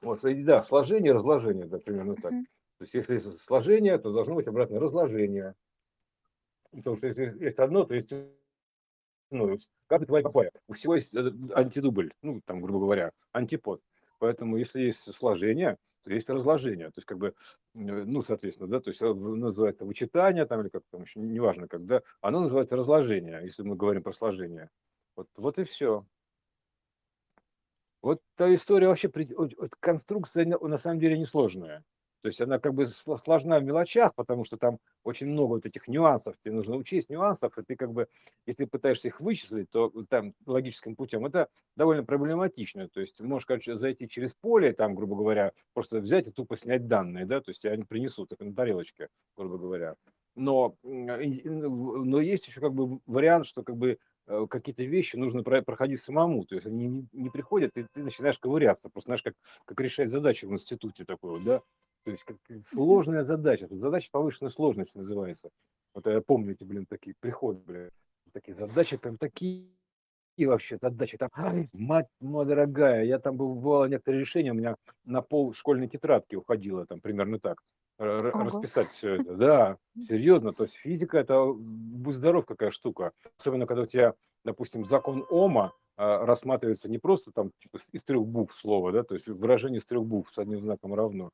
вот, 0.01 0.21
да, 0.23 0.63
сложение, 0.63 1.13
разложение, 1.13 1.67
да, 1.67 1.79
примерно 1.79 2.15
так. 2.15 2.33
То 2.83 2.85
есть 2.85 2.95
если 2.95 3.19
сложение, 3.45 3.97
то 3.97 4.13
должно 4.13 4.35
быть 4.35 4.49
обратное 4.49 4.81
разложение. 4.81 5.55
Потому 6.73 6.97
что 6.97 7.07
если 7.07 7.45
есть 7.45 7.59
одно, 7.61 7.85
то 7.85 7.95
есть 7.95 8.13
ну, 9.31 9.57
как 9.87 10.05
твоя 10.05 10.25
папая. 10.25 10.51
У 10.67 10.73
всего 10.73 10.97
есть 10.97 11.15
э, 11.15 11.33
антидубль, 11.55 12.13
ну, 12.23 12.41
там, 12.45 12.61
грубо 12.61 12.81
говоря, 12.81 13.13
антипод. 13.31 13.81
Поэтому 14.19 14.57
если 14.57 14.81
есть 14.81 15.15
сложение, 15.15 15.77
то 16.03 16.13
есть 16.13 16.29
разложение. 16.29 16.89
То 16.89 16.99
есть, 16.99 17.07
как 17.07 17.19
бы, 17.19 17.29
э, 17.29 17.35
ну, 17.75 18.25
соответственно, 18.25 18.69
да, 18.69 18.81
то 18.81 18.91
есть 18.91 19.01
э, 19.01 19.15
называется 19.15 19.85
вычитание, 19.85 20.45
там, 20.45 20.63
или 20.63 20.69
как 20.69 20.83
там 20.91 21.03
еще, 21.03 21.21
неважно, 21.21 21.69
когда, 21.69 22.03
оно 22.21 22.41
называется 22.41 22.75
разложение, 22.75 23.43
если 23.45 23.63
мы 23.63 23.77
говорим 23.77 24.03
про 24.03 24.13
сложение. 24.13 24.71
Вот, 25.15 25.29
вот 25.37 25.57
и 25.59 25.63
все. 25.63 26.05
Вот 28.03 28.21
та 28.35 28.53
история 28.53 28.89
вообще, 28.89 29.09
конструкция 29.79 30.47
на 30.47 30.79
самом 30.79 30.99
деле 30.99 31.17
несложная. 31.17 31.85
То 32.23 32.29
есть 32.29 32.41
она 32.41 32.59
как 32.59 32.73
бы 32.75 32.87
сложна 32.87 33.59
в 33.59 33.65
мелочах, 33.65 34.15
потому 34.15 34.45
что 34.45 34.57
там 34.57 34.79
очень 35.03 35.27
много 35.27 35.55
вот 35.55 35.67
этих 35.67 35.89
нюансов. 35.89 36.37
Тебе 36.43 36.55
нужно 36.55 36.77
учесть 36.77 37.11
нюансов, 37.11 37.59
и 37.59 37.63
ты 37.63 37.75
как 37.75 37.93
бы, 37.93 38.07
если 38.47 38.65
пытаешься 38.65 39.09
их 39.09 39.21
вычислить, 39.21 39.69
то 39.71 39.93
там 40.09 40.33
логическим 40.47 40.95
путем 40.95 41.27
это 41.27 41.49
довольно 41.77 42.05
проблематично. 42.05 42.89
То 42.89 43.01
есть 43.01 43.21
можешь, 43.21 43.47
короче, 43.47 43.77
зайти 43.77 44.09
через 44.09 44.35
поле, 44.35 44.73
там, 44.73 44.95
грубо 44.95 45.17
говоря, 45.17 45.53
просто 45.75 46.01
взять 46.01 46.29
и 46.29 46.31
тупо 46.31 46.57
снять 46.57 46.87
данные, 46.87 47.27
да, 47.27 47.41
то 47.41 47.51
есть 47.51 47.65
они 47.65 47.83
принесут 47.83 48.33
их 48.33 48.39
на 48.39 48.55
тарелочке, 48.55 49.09
грубо 49.37 49.59
говоря. 49.59 49.97
Но, 50.35 50.77
но 50.83 52.21
есть 52.21 52.47
еще 52.47 52.61
как 52.61 52.73
бы 52.73 53.01
вариант, 53.07 53.47
что 53.47 53.63
как 53.63 53.77
бы 53.77 53.99
э, 54.27 54.47
какие-то 54.49 54.83
вещи 54.83 55.17
нужно 55.17 55.43
проходить 55.43 56.01
самому, 56.01 56.45
то 56.45 56.55
есть 56.55 56.67
они 56.67 57.07
не 57.13 57.29
приходят, 57.31 57.77
и 57.77 57.85
ты 57.93 58.03
начинаешь 58.03 58.39
ковыряться, 58.39 58.89
просто 58.89 59.09
знаешь, 59.09 59.23
как, 59.23 59.35
как 59.67 59.79
решать 59.81 60.09
задачи 60.09 60.47
в 60.47 60.53
институте 60.53 61.05
такой 61.05 61.33
вот, 61.33 61.45
да, 61.45 61.63
то 62.05 62.11
есть 62.11 62.25
как 62.25 62.37
сложная 62.65 63.23
задача. 63.23 63.69
Задача 63.71 64.09
повышенной 64.11 64.51
сложности 64.51 64.99
называется. 64.99 65.51
Вот 65.95 66.07
я 66.07 66.21
помню 66.21 66.53
эти, 66.53 66.65
блин, 66.65 66.87
такие 66.89 67.15
приходы, 67.21 67.61
блин. 67.65 67.91
Такие 68.33 68.55
задачи 68.55 68.97
прям 68.97 69.19
такие 69.19 69.69
и 70.37 70.47
вообще 70.47 70.79
задачи 70.81 71.19
там, 71.19 71.29
мать 71.75 72.09
моя 72.21 72.47
дорогая, 72.47 73.05
я 73.05 73.19
там 73.19 73.37
бывало 73.37 73.85
некоторые 73.87 74.21
решения, 74.21 74.53
у 74.53 74.55
меня 74.55 74.77
на 75.05 75.21
пол 75.21 75.53
школьной 75.53 75.89
тетрадки 75.89 76.37
уходило, 76.37 76.87
там 76.87 77.01
примерно 77.01 77.39
так, 77.39 77.61
Ого. 77.99 78.45
расписать 78.45 78.89
все 78.89 79.17
это. 79.17 79.35
Да, 79.35 79.77
серьезно, 80.09 80.53
то 80.53 80.65
есть 80.65 80.77
физика 80.77 81.19
это, 81.19 81.53
будь 81.55 82.15
здоров, 82.15 82.47
какая 82.47 82.71
штука. 82.71 83.13
Особенно, 83.39 83.67
когда 83.67 83.83
у 83.83 83.87
тебя, 83.87 84.15
допустим, 84.45 84.85
закон 84.87 85.27
Ома 85.29 85.73
а, 85.97 86.25
рассматривается 86.25 86.89
не 86.89 86.99
просто 86.99 87.31
там 87.33 87.51
типа, 87.59 87.79
из 87.93 88.03
трех 88.03 88.27
букв 88.27 88.57
слова, 88.57 88.93
да, 88.93 89.03
то 89.03 89.15
есть 89.15 89.29
выражение 89.29 89.81
из 89.81 89.87
трех 89.87 90.05
букв 90.05 90.33
с 90.33 90.39
одним 90.39 90.61
знаком 90.61 90.95
равно, 90.95 91.31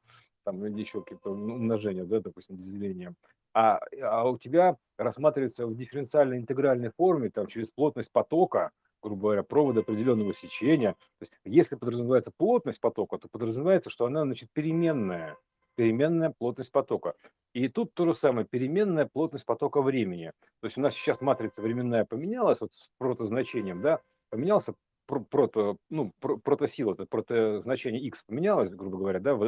там 0.49 0.65
еще 0.77 1.03
какие-то 1.03 1.31
умножения, 1.31 2.05
да, 2.05 2.21
допустим, 2.21 2.57
делением, 2.57 3.17
а, 3.53 3.81
а 4.01 4.29
у 4.29 4.39
тебя 4.39 4.79
рассматривается 4.97 5.67
в 5.67 5.77
дифференциальной 5.77 6.39
интегральной 6.39 6.91
форме, 6.97 7.29
там, 7.29 7.47
через 7.49 7.71
плотность 7.71 8.11
потока, 8.11 8.71
грубо 9.03 9.21
говоря, 9.23 9.43
провода 9.43 9.81
определенного 9.81 10.33
сечения. 10.33 10.93
То 11.19 11.23
есть, 11.23 11.33
если 11.45 11.77
подразумевается 11.77 12.33
плотность 12.35 12.81
потока, 12.81 13.19
то 13.19 13.29
подразумевается, 13.29 13.91
что 13.91 14.07
она, 14.07 14.23
значит, 14.23 14.49
переменная, 14.55 15.37
переменная 15.77 16.35
плотность 16.39 16.73
потока. 16.73 17.15
И 17.53 17.69
тут 17.69 17.93
то 17.93 18.07
же 18.07 18.15
самое, 18.15 18.47
переменная 18.47 19.05
плотность 19.05 19.45
потока 19.45 19.83
времени. 19.83 20.33
То 20.61 20.67
есть 20.67 20.79
у 20.79 20.81
нас 20.81 20.95
сейчас 20.95 21.21
матрица 21.21 21.61
временная 21.61 22.07
поменялась 22.07 22.61
вот 22.63 22.73
с 22.73 22.89
протозначением, 22.97 23.83
да, 23.83 24.01
поменялся 24.31 24.75
прото, 25.09 25.79
ну, 25.91 26.13
протосила, 26.21 26.93
это 26.93 27.07
прото 27.07 27.61
значение 27.63 28.03
x 28.03 28.25
поменялось, 28.25 28.71
грубо 28.71 28.99
говоря, 28.99 29.21
да, 29.21 29.39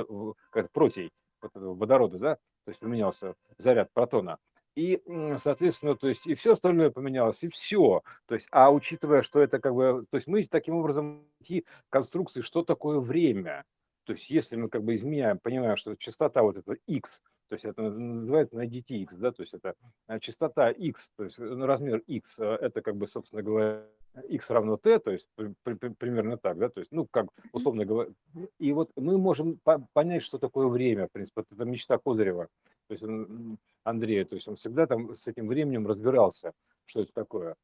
протей 0.72 1.10
водорода, 1.54 2.18
да, 2.18 2.34
то 2.64 2.68
есть 2.68 2.80
поменялся 2.80 3.34
заряд 3.58 3.90
протона. 3.92 4.38
И, 4.76 5.02
соответственно, 5.42 5.96
то 5.96 6.08
есть 6.08 6.26
и 6.26 6.34
все 6.34 6.52
остальное 6.52 6.90
поменялось, 6.90 7.42
и 7.42 7.48
все. 7.48 8.02
То 8.26 8.34
есть, 8.34 8.48
а 8.52 8.70
учитывая, 8.70 9.22
что 9.22 9.40
это 9.40 9.58
как 9.58 9.74
бы, 9.74 10.06
то 10.10 10.16
есть 10.16 10.28
мы 10.28 10.44
таким 10.44 10.76
образом 10.76 11.26
найти 11.40 11.66
конструкции, 11.90 12.40
что 12.40 12.62
такое 12.62 13.00
время. 13.00 13.64
То 14.04 14.12
есть, 14.12 14.30
если 14.30 14.56
мы 14.56 14.68
как 14.68 14.84
бы 14.84 14.94
изменяем, 14.94 15.38
понимаем, 15.38 15.76
что 15.76 15.94
частота 15.96 16.42
вот 16.42 16.56
этого 16.56 16.76
x, 16.86 17.20
то 17.48 17.54
есть 17.54 17.64
это 17.64 17.82
называется 17.82 18.56
найдите 18.56 18.96
x, 18.96 19.14
да, 19.14 19.32
то 19.32 19.42
есть 19.42 19.54
это 19.54 19.74
э, 20.08 20.20
частота 20.20 20.70
x, 20.70 21.10
то 21.16 21.24
есть 21.24 21.38
ну, 21.38 21.66
размер 21.66 21.98
x, 22.06 22.38
э, 22.38 22.44
это 22.44 22.80
как 22.80 22.96
бы, 22.96 23.08
собственно 23.08 23.42
говоря, 23.42 23.84
x 24.28 24.50
равно 24.50 24.76
t, 24.76 24.98
то 24.98 25.10
есть 25.10 25.26
при, 25.34 25.54
при, 25.62 25.88
примерно 25.90 26.36
так, 26.36 26.58
да, 26.58 26.68
то 26.68 26.80
есть, 26.80 26.92
ну, 26.92 27.06
как 27.10 27.28
условно 27.52 27.84
говоря, 27.84 28.10
и 28.58 28.72
вот 28.72 28.90
мы 28.96 29.18
можем 29.18 29.58
по 29.62 29.86
понять, 29.92 30.22
что 30.22 30.38
такое 30.38 30.66
время, 30.66 31.06
в 31.06 31.12
принципе, 31.12 31.44
это 31.50 31.64
мечта 31.64 31.98
Козырева, 31.98 32.48
то 32.88 32.92
есть 32.94 33.02
он, 33.02 33.58
Андрея, 33.84 34.24
то 34.24 34.34
есть 34.34 34.48
он 34.48 34.56
всегда 34.56 34.86
там 34.86 35.14
с 35.14 35.26
этим 35.26 35.46
временем 35.48 35.86
разбирался, 35.86 36.52
что 36.86 37.02
это 37.02 37.12
такое. 37.12 37.54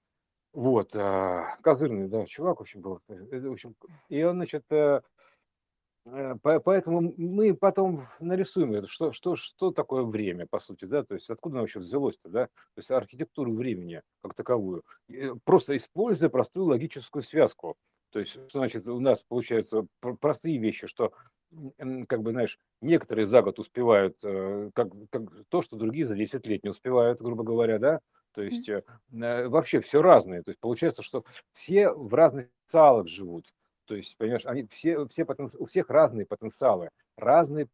Вот, 0.52 0.96
а, 0.96 1.56
козырный, 1.60 2.08
да, 2.08 2.24
чувак, 2.24 2.58
в 2.58 2.62
общем, 2.62 2.80
был. 2.80 3.00
Э, 3.08 3.40
в 3.40 3.52
общем, 3.52 3.74
и 4.08 4.22
он, 4.22 4.36
значит, 4.36 4.64
э, 4.70 5.02
Э, 5.35 5.35
поэтому 6.42 7.14
мы 7.16 7.54
потом 7.54 8.08
нарисуем 8.20 8.74
это, 8.74 8.86
что, 8.86 9.12
что, 9.12 9.34
что 9.34 9.72
такое 9.72 10.04
время, 10.04 10.46
по 10.48 10.60
сути, 10.60 10.84
да, 10.84 11.02
то 11.02 11.14
есть 11.14 11.28
откуда 11.30 11.54
оно 11.54 11.62
вообще 11.62 11.80
взялось-то, 11.80 12.28
да, 12.28 12.46
то 12.46 12.78
есть 12.78 12.90
архитектуру 12.90 13.52
времени 13.52 14.02
как 14.22 14.34
таковую, 14.34 14.84
э, 15.08 15.34
просто 15.44 15.76
используя 15.76 16.28
простую 16.28 16.66
логическую 16.66 17.22
связку. 17.22 17.76
То 18.10 18.20
есть, 18.20 18.32
что 18.32 18.60
значит, 18.60 18.86
у 18.86 19.00
нас 19.00 19.22
получаются 19.22 19.86
простые 20.20 20.58
вещи, 20.58 20.86
что, 20.86 21.12
как 22.08 22.22
бы, 22.22 22.30
знаешь, 22.30 22.58
некоторые 22.80 23.26
за 23.26 23.42
год 23.42 23.58
успевают 23.58 24.16
э, 24.22 24.70
как, 24.74 24.88
как 25.10 25.22
то, 25.48 25.60
что 25.60 25.76
другие 25.76 26.06
за 26.06 26.14
10 26.14 26.46
лет 26.46 26.62
не 26.62 26.70
успевают, 26.70 27.20
грубо 27.20 27.42
говоря, 27.42 27.78
да, 27.78 28.00
то 28.32 28.42
есть 28.42 28.70
вообще 29.10 29.80
все 29.80 30.02
разное. 30.02 30.42
То 30.42 30.50
есть 30.50 30.60
получается, 30.60 31.02
что 31.02 31.24
все 31.52 31.90
в 31.90 32.14
разных 32.14 32.48
салах 32.66 33.08
живут. 33.08 33.46
То 33.86 33.94
есть, 33.94 34.16
понимаешь, 34.16 34.44
они 34.44 34.66
все, 34.66 35.06
все 35.06 35.24
потен... 35.24 35.48
у 35.58 35.66
всех 35.66 35.90
разные 35.90 36.26
потенциалы, 36.26 36.90
разные 37.16 37.68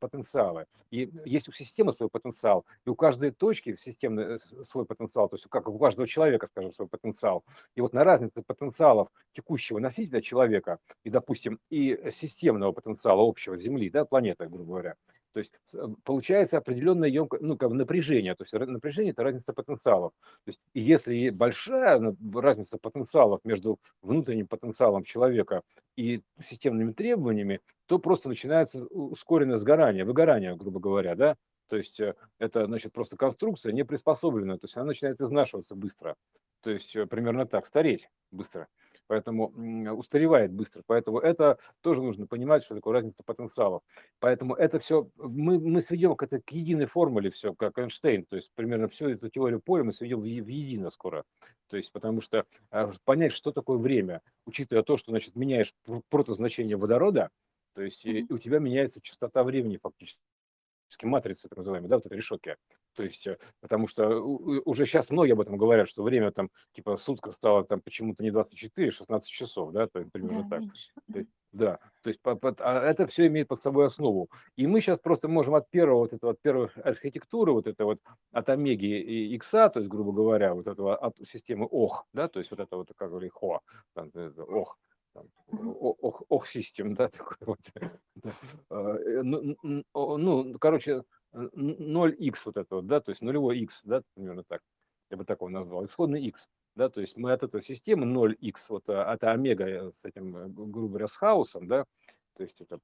потенциалы. 0.00 0.66
И 0.90 1.10
есть 1.24 1.48
у 1.48 1.52
системы 1.52 1.92
свой 1.92 2.08
потенциал, 2.08 2.64
и 2.84 2.90
у 2.90 2.96
каждой 2.96 3.30
точки 3.30 3.74
в 3.74 3.80
системе 3.80 4.22
э, 4.22 4.38
свой 4.64 4.84
потенциал, 4.86 5.28
то 5.28 5.36
есть 5.36 5.46
как 5.48 5.68
у 5.68 5.78
каждого 5.78 6.08
человека, 6.08 6.48
скажем, 6.50 6.72
свой 6.72 6.88
потенциал. 6.88 7.44
И 7.76 7.80
вот 7.80 7.92
на 7.92 8.02
разнице 8.02 8.42
потенциалов 8.42 9.08
текущего 9.32 9.78
носителя 9.78 10.20
человека 10.20 10.78
и, 11.04 11.10
допустим, 11.10 11.60
и 11.68 12.10
системного 12.10 12.72
потенциала 12.72 13.22
общего 13.28 13.56
Земли, 13.56 13.88
да, 13.90 14.04
планеты, 14.04 14.48
грубо 14.48 14.64
говоря, 14.64 14.96
то 15.32 15.38
есть 15.38 15.52
э, 15.72 15.86
получается 16.04 16.58
определенное 16.58 17.08
емко, 17.08 17.38
ну, 17.40 17.56
как 17.56 17.70
бы 17.70 17.74
напряжение. 17.74 18.34
То 18.34 18.44
есть 18.44 18.52
напряжение– 18.52 19.12
это 19.12 19.22
разница 19.22 19.52
потенциалов. 19.52 20.12
То 20.44 20.48
есть 20.48 20.60
если 20.74 21.30
большая 21.30 22.14
разница 22.34 22.78
потенциалов 22.78 23.40
между 23.44 23.78
внутренним 24.02 24.48
потенциалом 24.48 25.04
человека 25.04 25.62
и 25.96 26.22
системными 26.42 26.92
требованиями, 26.92 27.60
то 27.86 27.98
просто 27.98 28.28
начинается 28.28 28.84
ускоренное 28.86 29.58
сгорание, 29.58 30.04
выгорание, 30.04 30.56
грубо 30.56 30.80
говоря, 30.80 31.14
да. 31.14 31.36
То 31.68 31.76
есть 31.76 32.00
э, 32.00 32.14
это, 32.38 32.66
значит, 32.66 32.92
просто 32.92 33.16
конструкция 33.16 33.72
не 33.72 33.84
приспособленная, 33.84 34.58
то 34.58 34.64
есть 34.64 34.76
она 34.76 34.86
начинает 34.86 35.20
изнашиваться 35.20 35.76
быстро. 35.76 36.16
То 36.62 36.70
есть 36.70 36.96
э, 36.96 37.06
примерно 37.06 37.46
так, 37.46 37.66
стареть 37.66 38.10
быстро 38.30 38.68
поэтому 39.10 39.48
устаревает 39.96 40.52
быстро. 40.52 40.84
Поэтому 40.86 41.18
это 41.18 41.58
тоже 41.80 42.00
нужно 42.00 42.28
понимать, 42.28 42.62
что 42.62 42.76
такое 42.76 42.94
разница 42.94 43.24
потенциалов. 43.24 43.82
Поэтому 44.20 44.54
это 44.54 44.78
все, 44.78 45.08
мы, 45.16 45.58
мы 45.58 45.82
сведем 45.82 46.14
к, 46.14 46.22
это, 46.22 46.40
к 46.40 46.52
единой 46.52 46.86
формуле 46.86 47.32
все, 47.32 47.52
как 47.52 47.76
Эйнштейн, 47.76 48.24
то 48.24 48.36
есть 48.36 48.52
примерно 48.54 48.86
всю 48.86 49.08
эту 49.08 49.28
теорию 49.28 49.60
поля 49.60 49.82
мы 49.82 49.92
сведем 49.92 50.20
в, 50.20 50.22
в 50.22 50.26
едино 50.26 50.90
скоро. 50.90 51.24
То 51.66 51.76
есть 51.76 51.90
потому 51.90 52.20
что 52.20 52.44
а, 52.70 52.92
понять, 53.04 53.32
что 53.32 53.50
такое 53.50 53.78
время, 53.78 54.22
учитывая 54.46 54.84
то, 54.84 54.96
что 54.96 55.10
значит, 55.10 55.34
меняешь 55.34 55.74
протозначение 56.08 56.76
водорода, 56.76 57.30
то 57.74 57.82
есть 57.82 58.06
mm-hmm. 58.06 58.32
у 58.32 58.38
тебя 58.38 58.60
меняется 58.60 59.00
частота 59.02 59.42
времени 59.42 59.80
фактически 59.82 60.20
матрицы, 61.02 61.48
так 61.48 61.58
называемые, 61.58 61.88
да, 61.88 61.96
вот 61.96 62.06
этой 62.06 62.16
решетки. 62.16 62.56
То 63.00 63.04
есть, 63.04 63.26
э, 63.26 63.38
потому 63.62 63.88
что 63.88 64.20
уже 64.20 64.84
сейчас 64.84 65.08
многие 65.08 65.32
об 65.32 65.40
этом 65.40 65.56
говорят, 65.56 65.88
что 65.88 66.02
время 66.02 66.32
там, 66.32 66.50
типа, 66.74 66.98
сутка 66.98 67.32
стало 67.32 67.64
там 67.64 67.80
почему-то 67.80 68.22
не 68.22 68.30
24, 68.30 68.88
а 68.88 68.92
16 68.92 69.26
часов, 69.26 69.72
да, 69.72 69.86
то, 69.86 70.04
примерно 70.12 70.42
да, 70.42 70.58
так. 70.58 70.60
Меньше. 70.60 71.26
Да, 71.50 71.78
то 72.02 72.10
есть 72.10 72.20
а 72.22 72.80
это 72.82 73.06
все 73.06 73.26
имеет 73.28 73.48
под 73.48 73.62
собой 73.62 73.86
основу. 73.86 74.28
И 74.56 74.66
мы 74.66 74.82
сейчас 74.82 74.98
просто 74.98 75.28
можем 75.28 75.54
от 75.54 75.70
первого, 75.70 76.00
вот 76.00 76.12
этого, 76.12 76.32
от 76.32 76.42
первой 76.42 76.68
архитектуры, 76.84 77.52
вот 77.52 77.66
это 77.66 77.86
вот 77.86 78.00
от 78.32 78.50
омеги 78.50 78.84
и 78.84 79.34
икса, 79.34 79.70
то 79.70 79.80
есть, 79.80 79.88
грубо 79.90 80.12
говоря, 80.12 80.52
вот 80.52 80.66
этого 80.66 80.94
от 80.94 81.16
системы 81.22 81.66
ОХ, 81.70 82.04
да, 82.12 82.28
то 82.28 82.38
есть 82.38 82.50
вот 82.50 82.60
это 82.60 82.76
вот, 82.76 82.92
как 82.94 83.08
говорили, 83.08 83.30
ХО, 83.30 83.60
там, 83.94 84.10
ОХ, 84.36 84.76
ох, 85.52 86.22
ох, 86.28 86.46
систем, 86.46 86.94
да, 86.94 87.08
такой 87.08 87.36
вот. 87.40 87.58
А, 88.68 88.96
э, 88.96 89.22
ну, 89.22 89.56
ну, 89.94 90.58
короче, 90.58 91.02
0x 91.34 92.36
вот 92.46 92.56
это 92.56 92.76
вот, 92.76 92.86
да, 92.86 93.00
то 93.00 93.10
есть 93.10 93.22
нулевой 93.22 93.58
x, 93.60 93.80
да, 93.84 94.02
примерно 94.14 94.44
так, 94.44 94.62
я 95.10 95.16
бы 95.16 95.24
такого 95.24 95.48
назвал, 95.48 95.84
исходный 95.84 96.22
x, 96.26 96.48
да, 96.74 96.88
то 96.88 97.00
есть 97.00 97.16
мы 97.16 97.32
от 97.32 97.42
этой 97.42 97.62
системы 97.62 98.06
0x, 98.06 98.54
вот 98.68 98.88
а, 98.88 99.12
от 99.12 99.24
омега 99.24 99.64
э, 99.66 99.92
с 99.92 100.04
этим, 100.04 100.36
э, 100.36 100.48
грубо 100.48 100.88
говоря, 100.88 101.08
с 101.08 101.16
хаосом, 101.16 101.68
да, 101.68 101.84
то 102.36 102.42
есть 102.42 102.60
это 102.60 102.80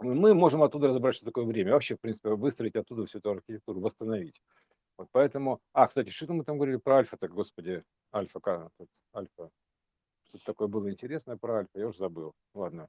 мы 0.00 0.34
можем 0.34 0.62
оттуда 0.62 0.88
разобрать, 0.88 1.14
что 1.14 1.26
такое 1.26 1.44
время. 1.44 1.72
Вообще, 1.72 1.94
в 1.94 2.00
принципе, 2.00 2.30
выстроить 2.30 2.74
оттуда 2.74 3.04
всю 3.04 3.18
эту 3.18 3.32
архитектуру, 3.32 3.80
восстановить. 3.80 4.40
Вот 4.96 5.08
поэтому... 5.12 5.60
А, 5.72 5.88
кстати, 5.88 6.10
что 6.10 6.32
мы 6.32 6.44
там 6.44 6.56
говорили 6.56 6.78
про 6.78 6.98
альфа 6.98 7.16
так, 7.18 7.32
господи, 7.32 7.82
альфа, 8.14 8.40
как, 8.40 8.70
альфа, 9.14 9.50
что-то 10.28 10.44
такое 10.44 10.68
было 10.68 10.90
интересное 10.90 11.36
про 11.36 11.58
альфа, 11.58 11.78
я 11.78 11.88
уже 11.88 11.98
забыл. 11.98 12.32
Ладно, 12.54 12.88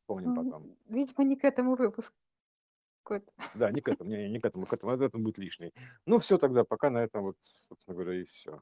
вспомним 0.00 0.34
ну, 0.34 0.44
потом. 0.44 0.76
Видимо, 0.88 1.24
не 1.24 1.36
к 1.36 1.44
этому 1.44 1.74
выпуску. 1.74 2.16
Да, 3.54 3.70
не 3.70 3.80
к 3.80 3.88
этому, 3.88 4.10
не, 4.10 4.28
не 4.28 4.40
к 4.40 4.44
этому, 4.44 4.66
к 4.66 4.72
этому, 4.72 4.92
это 4.92 5.18
будет 5.18 5.38
лишний. 5.38 5.72
Ну, 6.06 6.18
все 6.18 6.38
тогда, 6.38 6.64
пока 6.64 6.90
на 6.90 6.98
этом 6.98 7.22
вот, 7.22 7.36
собственно 7.68 7.94
говоря, 7.94 8.20
и 8.20 8.24
все. 8.24 8.60